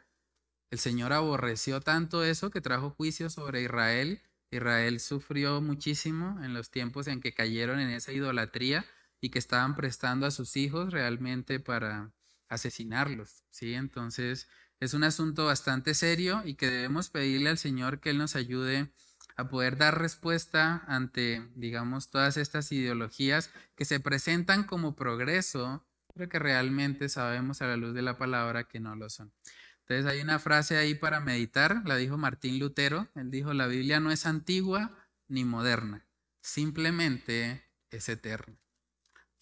[0.71, 4.23] el Señor aborreció tanto eso que trajo juicio sobre Israel.
[4.49, 8.87] Israel sufrió muchísimo en los tiempos en que cayeron en esa idolatría
[9.21, 12.11] y que estaban prestando a sus hijos realmente para
[12.49, 13.75] asesinarlos, ¿sí?
[13.75, 14.47] Entonces,
[14.79, 18.91] es un asunto bastante serio y que debemos pedirle al Señor que Él nos ayude
[19.35, 26.29] a poder dar respuesta ante, digamos, todas estas ideologías que se presentan como progreso, pero
[26.29, 29.33] que realmente sabemos a la luz de la palabra que no lo son.
[29.81, 33.99] Entonces hay una frase ahí para meditar, la dijo Martín Lutero, él dijo, la Biblia
[33.99, 36.07] no es antigua ni moderna,
[36.41, 38.57] simplemente es eterna.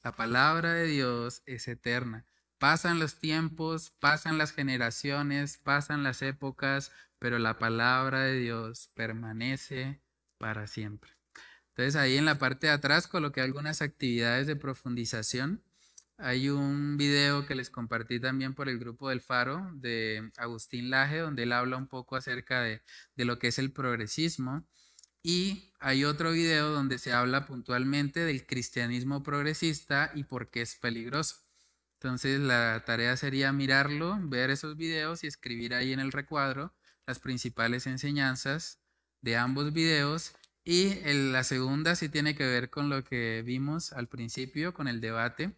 [0.04, 2.26] La palabra de Dios es eterna.
[2.58, 6.91] Pasan los tiempos, pasan las generaciones, pasan las épocas,
[7.24, 10.01] pero la palabra de Dios permanece
[10.38, 11.13] para siempre.
[11.69, 15.63] Entonces ahí en la parte de atrás coloqué algunas actividades de profundización
[16.17, 21.19] hay un video que les compartí también por el grupo del Faro de Agustín Laje,
[21.19, 22.82] donde él habla un poco acerca de,
[23.15, 24.67] lo que es el progresismo.
[25.24, 30.76] Y hay otro video donde se habla puntualmente del cristianismo progresista y por qué es
[30.76, 31.38] peligroso.
[31.95, 36.74] Entonces la tarea sería mirarlo, ver esos videos y escribir ahí en el recuadro
[37.06, 38.80] las principales enseñanzas
[39.22, 40.34] de ambos videos.
[40.66, 45.01] Y la segunda sí tiene que ver con lo que vimos al principio, con el
[45.01, 45.54] debate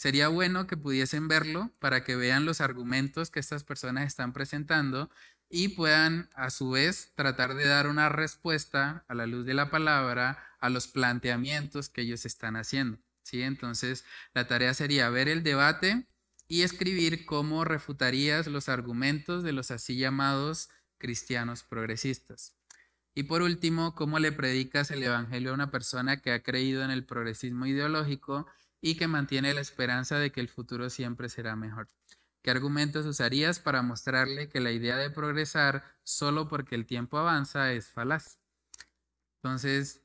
[0.00, 5.10] Sería bueno que pudiesen verlo para que vean los argumentos que estas personas están presentando
[5.50, 9.70] y puedan a su vez tratar de dar una respuesta a la luz de la
[9.70, 12.96] palabra a los planteamientos que ellos están haciendo.
[13.24, 13.42] ¿sí?
[13.42, 16.06] Entonces, la tarea sería ver el debate
[16.50, 22.56] y escribir cómo refutarías los argumentos de los así llamados cristianos progresistas.
[23.14, 26.90] Y por último, cómo le predicas el Evangelio a una persona que ha creído en
[26.90, 28.48] el progresismo ideológico
[28.80, 31.88] y que mantiene la esperanza de que el futuro siempre será mejor.
[32.42, 37.72] ¿Qué argumentos usarías para mostrarle que la idea de progresar solo porque el tiempo avanza
[37.72, 38.40] es falaz?
[39.36, 40.02] Entonces,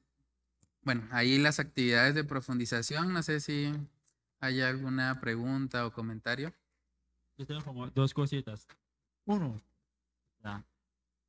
[0.84, 3.74] bueno, ahí las actividades de profundización, no sé si
[4.46, 6.54] hay alguna pregunta o comentario.
[7.38, 8.68] Yo tengo como dos cositas.
[9.26, 9.62] Uno,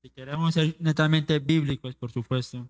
[0.03, 2.69] si queremos ser netamente bíblicos, por supuesto,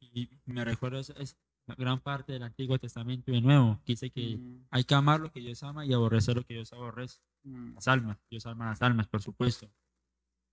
[0.00, 1.36] y me recuerdo es,
[1.78, 5.32] gran parte del Antiguo Testamento y Nuevo, que dice que Mm, hay que amar lo
[5.32, 7.20] que Dios ama y aborrecer lo que Dios aborrece.
[7.44, 9.70] mm, Las almas, Dios ama las almas, por supuesto.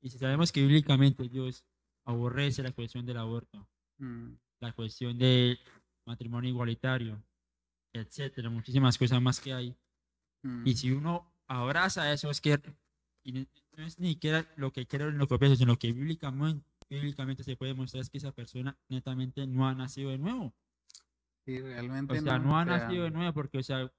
[0.01, 1.65] Y si sabemos que bíblicamente Dios
[2.05, 5.59] aborrece la cuestión del aborto, mm, la cuestión del
[6.05, 7.21] matrimonio igualitario,
[7.93, 9.75] etcétera, muchísimas cosas más que hay.
[10.43, 12.59] mm, Y si uno abraza eso, es que
[13.23, 13.45] y no
[13.77, 16.65] no es ni siquiera lo que quiero en lo que pienso, sino lo que bíblicamente,
[16.89, 20.53] bíblicamente se puede mostrar es que esa persona netamente no ha nacido de nuevo.
[21.45, 23.91] sí, O realmente sea, no ha o sea, nacido de nuevo porque, o sea,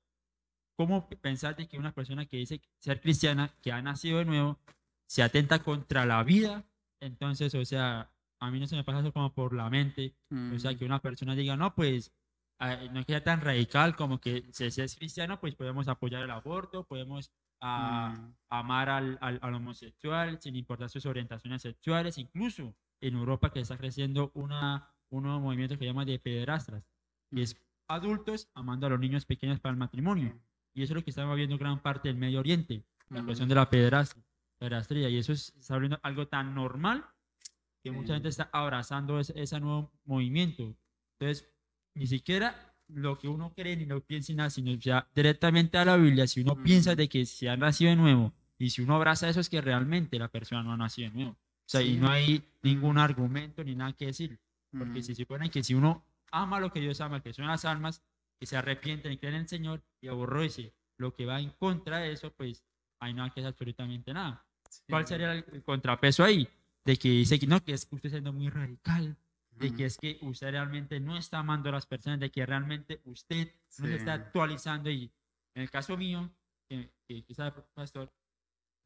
[0.76, 4.59] ¿cómo pensar de que una persona que dice ser cristiana, que ha nacido de nuevo,
[5.07, 6.64] se atenta contra la vida?
[7.01, 10.14] Entonces, o sea, a mí no se me pasa eso como por la mente.
[10.55, 12.12] O sea, mm, que una persona diga, no, pues,
[12.92, 16.84] no sea tan radical como que si si es cristiano, pues podemos apoyar el aborto,
[16.84, 17.30] podemos
[17.61, 23.52] ah, mm, amar al, al, al homosexual sin importar sus orientaciones sexuales, incluso en Europa
[23.52, 26.84] que está creciendo una, un nuevo movimiento que se llama de pederastras,
[27.30, 27.57] que es
[27.88, 30.40] adultos amando a los niños pequeños para el matrimonio.
[30.72, 33.26] Y eso es lo que estamos viendo en gran parte del Medio Oriente, la mm,
[33.26, 34.22] cuestión de la pederastia,
[34.59, 35.09] pederastría.
[35.11, 37.05] Y eso es, está volviendo algo tan normal
[37.82, 38.12] que mucha Sí.
[38.14, 40.74] gente está abrazando ese, ese nuevo movimiento.
[41.18, 41.53] Entonces,
[41.95, 45.97] ni siquiera lo que uno cree ni lo piensa nada, sino ya directamente a la
[45.97, 46.97] Biblia, si uno piensa Ujú.
[46.99, 50.18] de que se ha nacido de nuevo y si uno abraza eso es que realmente
[50.18, 51.30] la persona no ha nacido de nuevo.
[51.32, 51.97] O sea, y Sí.
[52.01, 54.38] no hay ningún argumento ni nada que decir.
[54.70, 57.64] Porque mm, se supone que si uno ama lo que Dios ama, que son las
[57.64, 58.03] almas,
[58.38, 61.99] que se arrepienten y creen en el Señor y aborrece lo que va en contra
[61.99, 62.64] de eso, pues
[63.01, 64.45] ahí no hay que hacer absolutamente nada.
[64.88, 66.47] ¿Cuál sí, sería el, el contrapeso ahí?
[66.84, 69.16] De que dice que no, que es que usted siendo muy radical,
[69.57, 73.00] de que es que usted realmente no está amando a las personas, de que realmente
[73.05, 74.22] usted no se está Sí.
[74.22, 74.90] actualizando.
[74.90, 75.11] Y
[75.55, 76.30] en el caso mío,
[76.68, 78.12] que, que quizá pastor,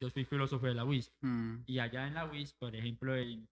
[0.01, 3.47] yo soy filósofo de la UIS, mm, y allá en la UIS, por ejemplo, en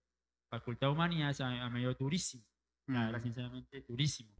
[0.50, 2.44] Facultad de Humanidades, a, a medio durísimo,
[2.86, 4.30] la verdad, mm, sinceramente, durísimo.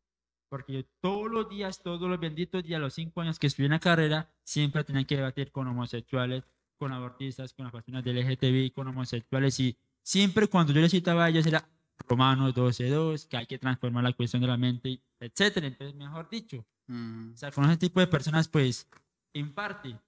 [0.51, 3.73] Porque yo todos los días, todos los benditos días, los cinco años que estudié en
[3.73, 6.45] la carrera, siempre tenía que debatir con homosexuales,
[6.79, 9.61] con abortistas, con las personas del LGTBI, con homosexuales.
[9.61, 11.69] Y siempre cuando yo les citaba a ellos era
[12.09, 15.67] Romanos 12.2, que hay que transformar la cuestión de la mente, etcétera.
[15.67, 18.89] Entonces, mejor dicho, mm, o sea, con ese tipo de personas, pues,
[19.35, 19.99] en parte,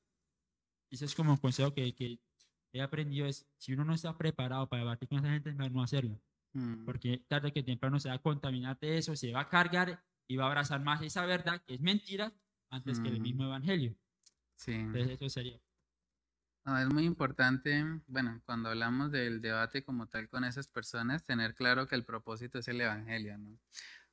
[0.90, 2.18] y eso es como un consejo que, que
[2.72, 5.72] he aprendido, es si uno no está preparado para debatir con esa gente, es mejor
[5.72, 6.20] no hacerlo
[6.52, 10.02] mm, porque tarde que temprano se va a contaminar de eso, se va a cargar
[10.28, 12.32] y va a abrazar más esa verdad que es mentira
[12.70, 13.22] antes que el Ujú.
[13.22, 13.94] mismo evangelio.
[14.56, 14.72] sí.
[14.72, 15.60] Entonces eso sería.
[16.64, 21.54] No, es muy importante, bueno, cuando hablamos del debate como tal con esas personas, tener
[21.54, 23.58] claro que el propósito es el evangelio, ¿no?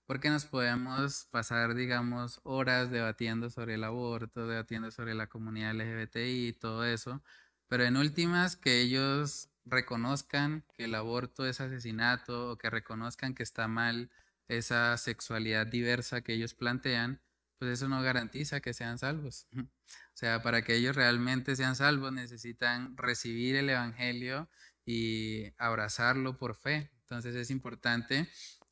[0.06, 6.48] Porque nos podemos pasar, digamos, horas debatiendo sobre el aborto, debatiendo sobre la comunidad LGBTI
[6.48, 7.22] y todo eso,
[7.68, 13.44] pero en últimas que ellos reconozcan que el aborto es asesinato o que reconozcan que
[13.44, 14.10] está mal
[14.48, 17.22] esa sexualidad diversa que ellos plantean,
[17.58, 19.48] pues eso no garantiza que sean salvos.
[20.14, 24.50] O sea, para que ellos realmente sean salvos necesitan recibir el Evangelio
[24.84, 26.92] y abrazarlo por fe.
[27.02, 28.28] Entonces es importante,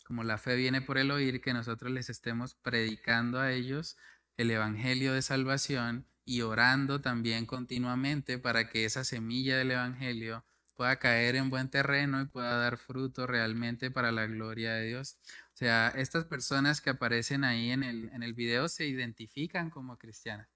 [0.05, 3.95] como la fe viene por el oír, que nosotros les estemos predicando a ellos
[4.38, 10.43] el Evangelio de salvación y orando también continuamente para que esa semilla del Evangelio
[10.75, 15.17] pueda caer en buen terreno y pueda dar fruto realmente para la gloria de Dios.
[15.56, 19.97] O sea, estas personas que aparecen ahí en el, en el video se identifican como
[19.97, 20.56] cristianas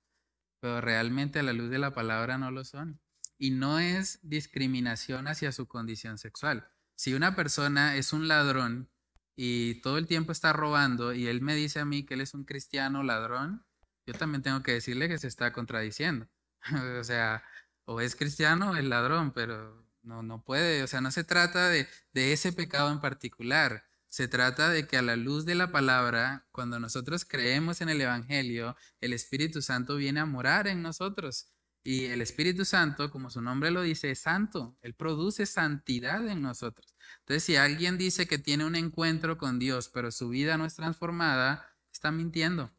[0.60, 3.00] pero realmente a la luz de la palabra no lo son.
[3.38, 6.70] Y no es discriminación hacia su condición sexual.
[6.96, 8.90] Si una persona es un ladrón
[9.38, 12.34] y todo el tiempo está robando y él me dice a mí que él es
[12.34, 13.66] un cristiano ladrón,
[14.06, 16.28] yo también tengo que decirle que se está contradiciendo.
[17.00, 17.44] o sea,
[17.86, 21.70] o es cristiano o es ladrón, pero no, no puede, o sea, no se trata
[21.70, 23.89] de, de ese pecado en particular.
[24.10, 28.02] Se trata de que a la luz de la palabra, cuando nosotros creemos en el
[28.02, 31.54] Evangelio, el Espíritu Santo viene a morar en nosotros.
[31.84, 34.78] Y el Espíritu Santo, como su nombre lo dice, es santo.
[34.82, 36.96] Él produce santidad en nosotros.
[37.20, 40.76] Entonces, si alguien dice que tiene un encuentro con Dios, pero su vida no es
[40.76, 42.72] transformada, está mintiendo.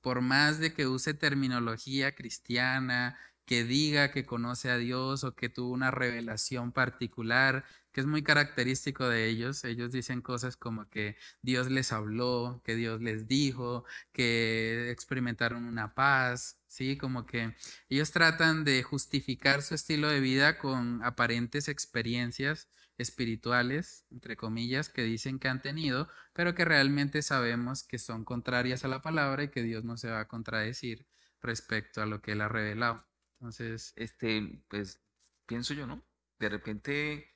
[0.00, 3.18] Por más de que use terminología cristiana,
[3.48, 8.22] que diga que conoce a Dios o que tuvo una revelación particular, que es muy
[8.22, 9.64] característico de ellos.
[9.64, 15.94] Ellos dicen cosas como que Dios les habló, que Dios les dijo, que experimentaron una
[15.94, 16.98] paz, ¿sí?
[16.98, 17.54] Como que
[17.88, 22.68] ellos tratan de justificar su estilo de vida con aparentes experiencias
[22.98, 28.84] espirituales, entre comillas, que dicen que han tenido, pero que realmente sabemos que son contrarias
[28.84, 31.06] a la palabra y que Dios no se va a contradecir
[31.40, 33.08] respecto a lo que Él ha revelado.
[33.40, 35.00] Entonces, Este, pues,
[35.46, 36.02] pienso yo, ¿no?
[36.38, 37.34] de repente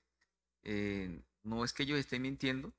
[0.64, 2.74] eh, no es que ellos estén mintiendo,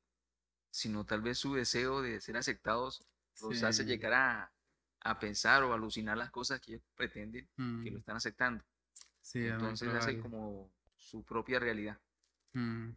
[0.71, 3.05] sino tal vez su deseo de ser aceptados
[3.41, 4.53] los hace llegar a,
[5.01, 7.49] a pensar o alucinar las cosas que ellos pretenden
[7.81, 8.63] que lo Mm, están aceptando.
[9.21, 10.17] sí, Entonces hace probable.
[10.17, 11.99] como su propia realidad.
[12.53, 12.91] Mm,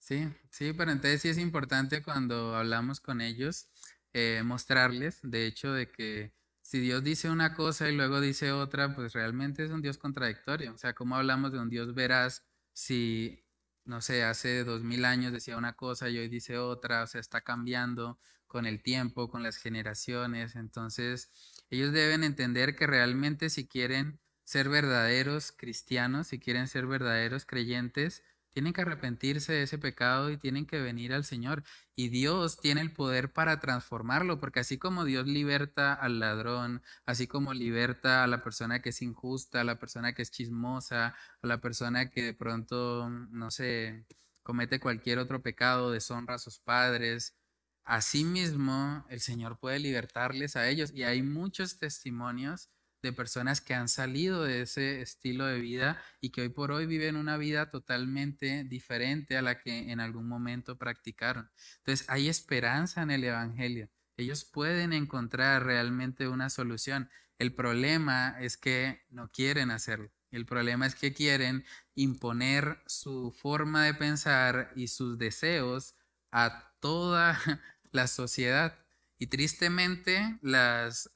[0.00, 3.68] Sí, sí, pero entonces sí es importante cuando hablamos con ellos
[4.14, 6.32] eh, mostrarles, de hecho, de que
[6.66, 10.74] si Dios dice una cosa y luego dice otra, pues realmente es un Dios contradictorio.
[10.74, 13.44] O sea, ¿cómo hablamos de un Dios veraz si,
[13.84, 17.04] no sé, hace dos mil años decía una cosa y hoy dice otra?
[17.04, 20.56] O sea, está cambiando con el tiempo, con las generaciones.
[20.56, 21.30] Entonces,
[21.70, 28.24] ellos deben entender que realmente si quieren ser verdaderos cristianos, si quieren ser verdaderos creyentes,
[28.56, 31.62] tienen que arrepentirse de ese pecado y tienen que venir al Señor.
[31.94, 37.26] Y Dios tiene el poder para transformarlo, porque así como Dios liberta al ladrón, así
[37.26, 41.46] como liberta a la persona que es injusta, a la persona que es chismosa, a
[41.46, 44.06] la persona que de pronto, no sé,
[44.42, 47.36] comete cualquier otro pecado, deshonra a sus padres,
[47.84, 52.70] Asimismo, el Señor puede libertarles a ellos y hay muchos testimonios
[53.06, 56.86] de personas que han salido de ese estilo de vida y que hoy por hoy
[56.86, 61.50] viven una vida totalmente diferente a la que en algún momento practicaron.
[61.78, 63.88] Entonces, hay esperanza en el Evangelio.
[64.16, 67.10] Ellos pueden encontrar realmente una solución.
[67.38, 70.10] El problema es que no quieren hacerlo.
[70.30, 75.96] El problema es que quieren imponer su forma de pensar y sus deseos
[76.32, 77.38] a toda
[77.92, 78.78] la sociedad.
[79.18, 81.10] Y tristemente las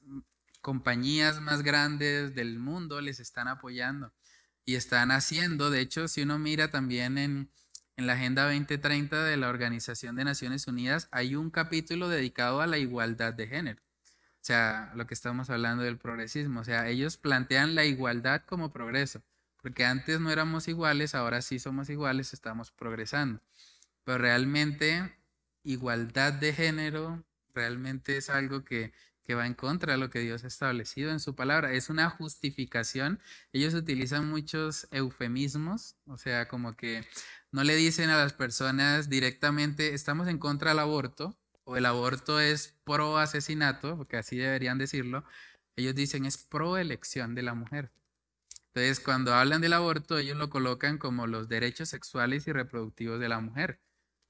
[0.61, 4.13] compañías más grandes del mundo les están apoyando
[4.65, 7.51] y están haciendo, de hecho, si uno mira también en,
[7.97, 12.79] la Agenda 2030 de la Organización de Naciones Unidas, hay un capítulo dedicado a la
[12.79, 13.79] igualdad de género.
[14.41, 16.61] O sea, lo que estamos hablando del progresismo.
[16.61, 19.21] O sea, ellos plantean la igualdad como progreso,
[19.61, 23.39] porque antes no éramos iguales, ahora sí somos iguales, estamos progresando.
[24.03, 25.15] Pero realmente
[25.63, 28.93] igualdad de género realmente es algo que,
[29.35, 31.73] va en contra de lo que Dios ha establecido en su palabra.
[31.73, 33.19] Es una justificación.
[33.53, 37.05] Ellos utilizan muchos eufemismos, o sea, como que
[37.51, 42.39] no le dicen a las personas directamente, estamos en contra del aborto, o el aborto
[42.39, 45.23] es pro asesinato, porque así deberían decirlo.
[45.75, 47.91] Ellos dicen es pro elección de la mujer.
[48.73, 53.29] Entonces, cuando hablan del aborto, ellos lo colocan como los derechos sexuales y reproductivos de
[53.29, 53.81] la mujer.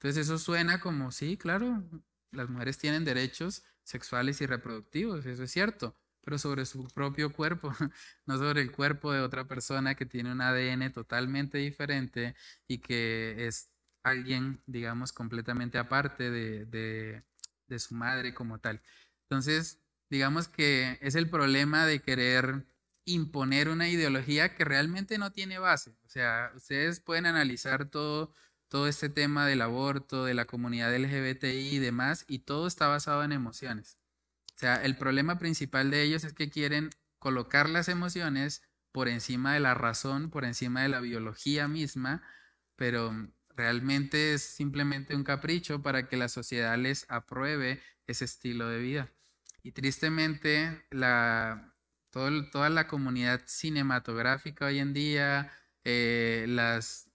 [0.02, 1.84] Entonces eso suena como, sí, claro,
[2.32, 7.72] las mujeres tienen derechos sexuales y reproductivos, eso es cierto, pero sobre su propio cuerpo,
[8.26, 12.34] no sobre el cuerpo de otra persona que tiene un ADN totalmente diferente
[12.68, 13.70] y que es
[14.02, 17.24] alguien, digamos, completamente aparte de, de,
[17.68, 18.82] de su madre como tal.
[19.28, 19.80] Entonces,
[20.10, 22.66] digamos que es el problema de querer
[23.04, 25.96] imponer una ideología que realmente no tiene base.
[26.04, 28.32] O sea, ustedes pueden analizar todo
[28.72, 33.22] todo este tema del aborto, de la comunidad LGBTI y demás, y todo está basado
[33.22, 33.98] en emociones.
[34.56, 39.52] O sea, el problema principal de ellos es que quieren colocar las emociones por encima
[39.52, 42.22] de la razón, por encima de la biología misma,
[42.74, 43.12] pero
[43.54, 49.12] realmente es simplemente un capricho para que la sociedad les apruebe ese estilo de vida.
[49.62, 51.74] Y tristemente, la,
[52.08, 55.52] todo, toda la comunidad cinematográfica hoy en día,
[55.84, 57.11] eh, las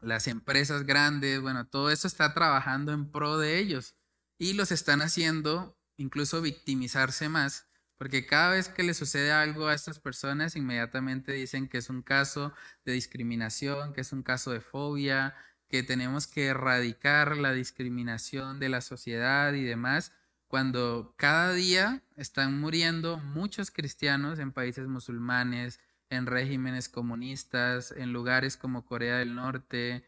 [0.00, 3.94] las empresas grandes, bueno, todo eso está trabajando en pro de ellos
[4.38, 7.66] y los están haciendo incluso victimizarse más,
[7.98, 12.02] porque cada vez que le sucede algo a estas personas, inmediatamente dicen que es un
[12.02, 15.36] caso de discriminación, que es un caso de fobia,
[15.68, 20.12] que tenemos que erradicar la discriminación de la sociedad y demás,
[20.48, 25.78] cuando cada día están muriendo muchos cristianos en países musulmanes,
[26.10, 30.04] en regímenes comunistas, en lugares como Corea del Norte.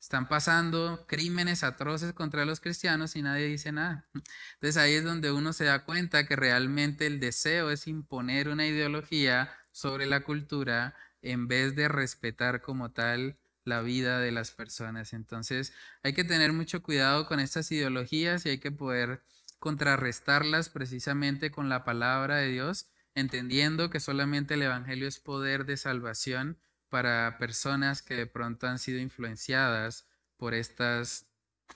[0.00, 4.08] Están pasando crímenes atroces contra los cristianos y nadie dice nada.
[4.54, 8.66] Entonces ahí es donde uno se da cuenta que realmente el deseo es imponer una
[8.66, 15.12] ideología sobre la cultura en vez de respetar como tal la vida de las personas.
[15.12, 15.72] Entonces
[16.02, 19.22] hay que tener mucho cuidado con estas ideologías y hay que poder
[19.58, 25.76] contrarrestarlas precisamente con la palabra de Dios entendiendo que solamente el Evangelio es poder de
[25.76, 26.58] salvación
[26.88, 30.06] para personas que de pronto han sido influenciadas
[30.36, 31.26] por estas,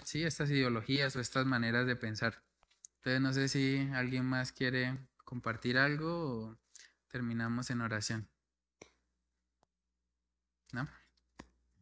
[0.04, 2.42] sí, estas ideologías o estas maneras de pensar.
[2.96, 6.58] Entonces no sé si alguien más quiere compartir algo o
[7.08, 8.28] terminamos en oración.
[10.72, 10.88] ¿No?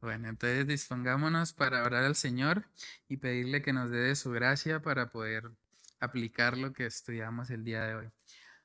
[0.00, 2.64] Bueno, entonces dispongámonos para orar al Señor
[3.08, 5.52] y pedirle que nos dé su gracia para poder
[6.00, 8.10] aplicar lo que estudiamos el día de hoy.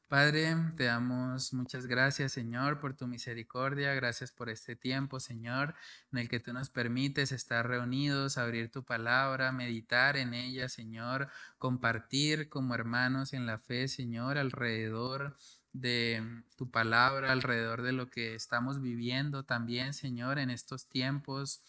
[0.07, 3.93] Padre, te damos muchas gracias, Señor, por tu misericordia.
[3.93, 5.75] Gracias por este tiempo, Señor,
[6.13, 11.27] en el que tú nos permites estar reunidos, abrir tu palabra, meditar en ella, Señor,
[11.57, 15.35] compartir como hermanos en la fe, Señor, alrededor
[15.73, 16.23] de
[16.55, 21.61] tu palabra, alrededor de lo que estamos viviendo también, Señor, en estos tiempos.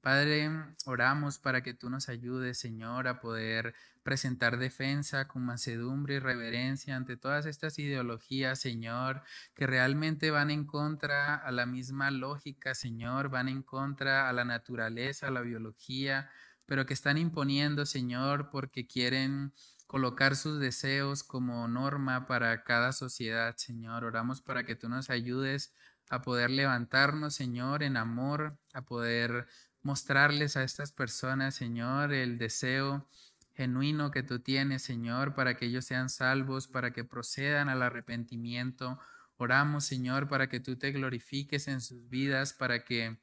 [0.00, 0.48] Padre,
[0.86, 3.74] oramos para que tú nos ayudes, Señor, a poder
[4.10, 9.22] presentar defensa con mansedumbre y reverencia ante todas estas ideologías, Señor,
[9.54, 14.44] que realmente van en contra a la misma lógica, Señor, van en contra a la
[14.44, 16.28] naturaleza, a la biología,
[16.66, 19.52] pero que están imponiendo, Señor, porque quieren
[19.86, 24.02] colocar sus deseos como norma para cada sociedad, Señor.
[24.02, 25.72] Oramos para que tú nos ayudes
[26.08, 29.46] a poder levantarnos, Señor, en amor, a poder
[29.82, 33.06] mostrarles a estas personas, Señor, el deseo
[33.60, 38.98] genuino que tú tienes, Señor, para que ellos sean salvos, para que procedan al arrepentimiento.
[39.36, 43.18] Oramos, Señor, para que tú te glorifiques en sus vidas, para que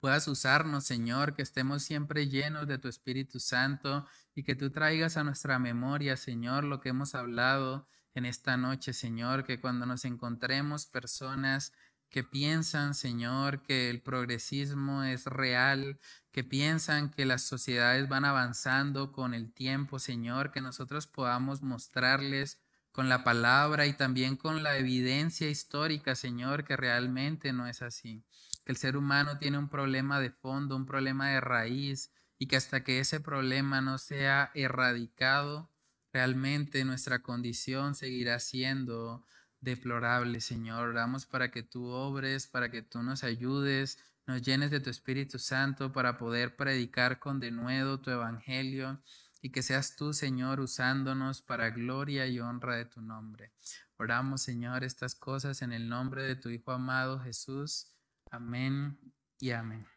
[0.00, 5.18] puedas usarnos, Señor, que estemos siempre llenos de tu Espíritu Santo y que tú traigas
[5.18, 10.06] a nuestra memoria, Señor, lo que hemos hablado en esta noche, Señor, que cuando nos
[10.06, 11.74] encontremos personas
[12.08, 15.98] que piensan, Señor, que el progresismo es real,
[16.34, 22.60] que piensan que las sociedades van avanzando con el tiempo, Señor, que nosotros podamos mostrarles
[22.90, 28.24] con la palabra y también con la evidencia histórica, Señor, que realmente no es así,
[28.64, 32.56] que el ser humano tiene un problema de fondo, un problema de raíz, y que
[32.56, 35.70] hasta que ese problema no sea erradicado,
[36.12, 39.24] realmente nuestra condición seguirá siendo
[39.60, 40.88] deplorable, Señor.
[40.88, 45.38] Oramos para que tú obres, para que tú nos ayudes, nos llenes de tu Espíritu
[45.38, 49.00] Santo para poder predicar con denuedo tu Evangelio
[49.42, 53.52] y que seas tú, Señor, usándonos para gloria y honra de tu nombre.
[53.98, 57.92] Oramos, Señor, estas cosas en el nombre de tu Hijo amado Jesús.
[58.30, 58.98] Amén
[59.38, 59.93] y amén.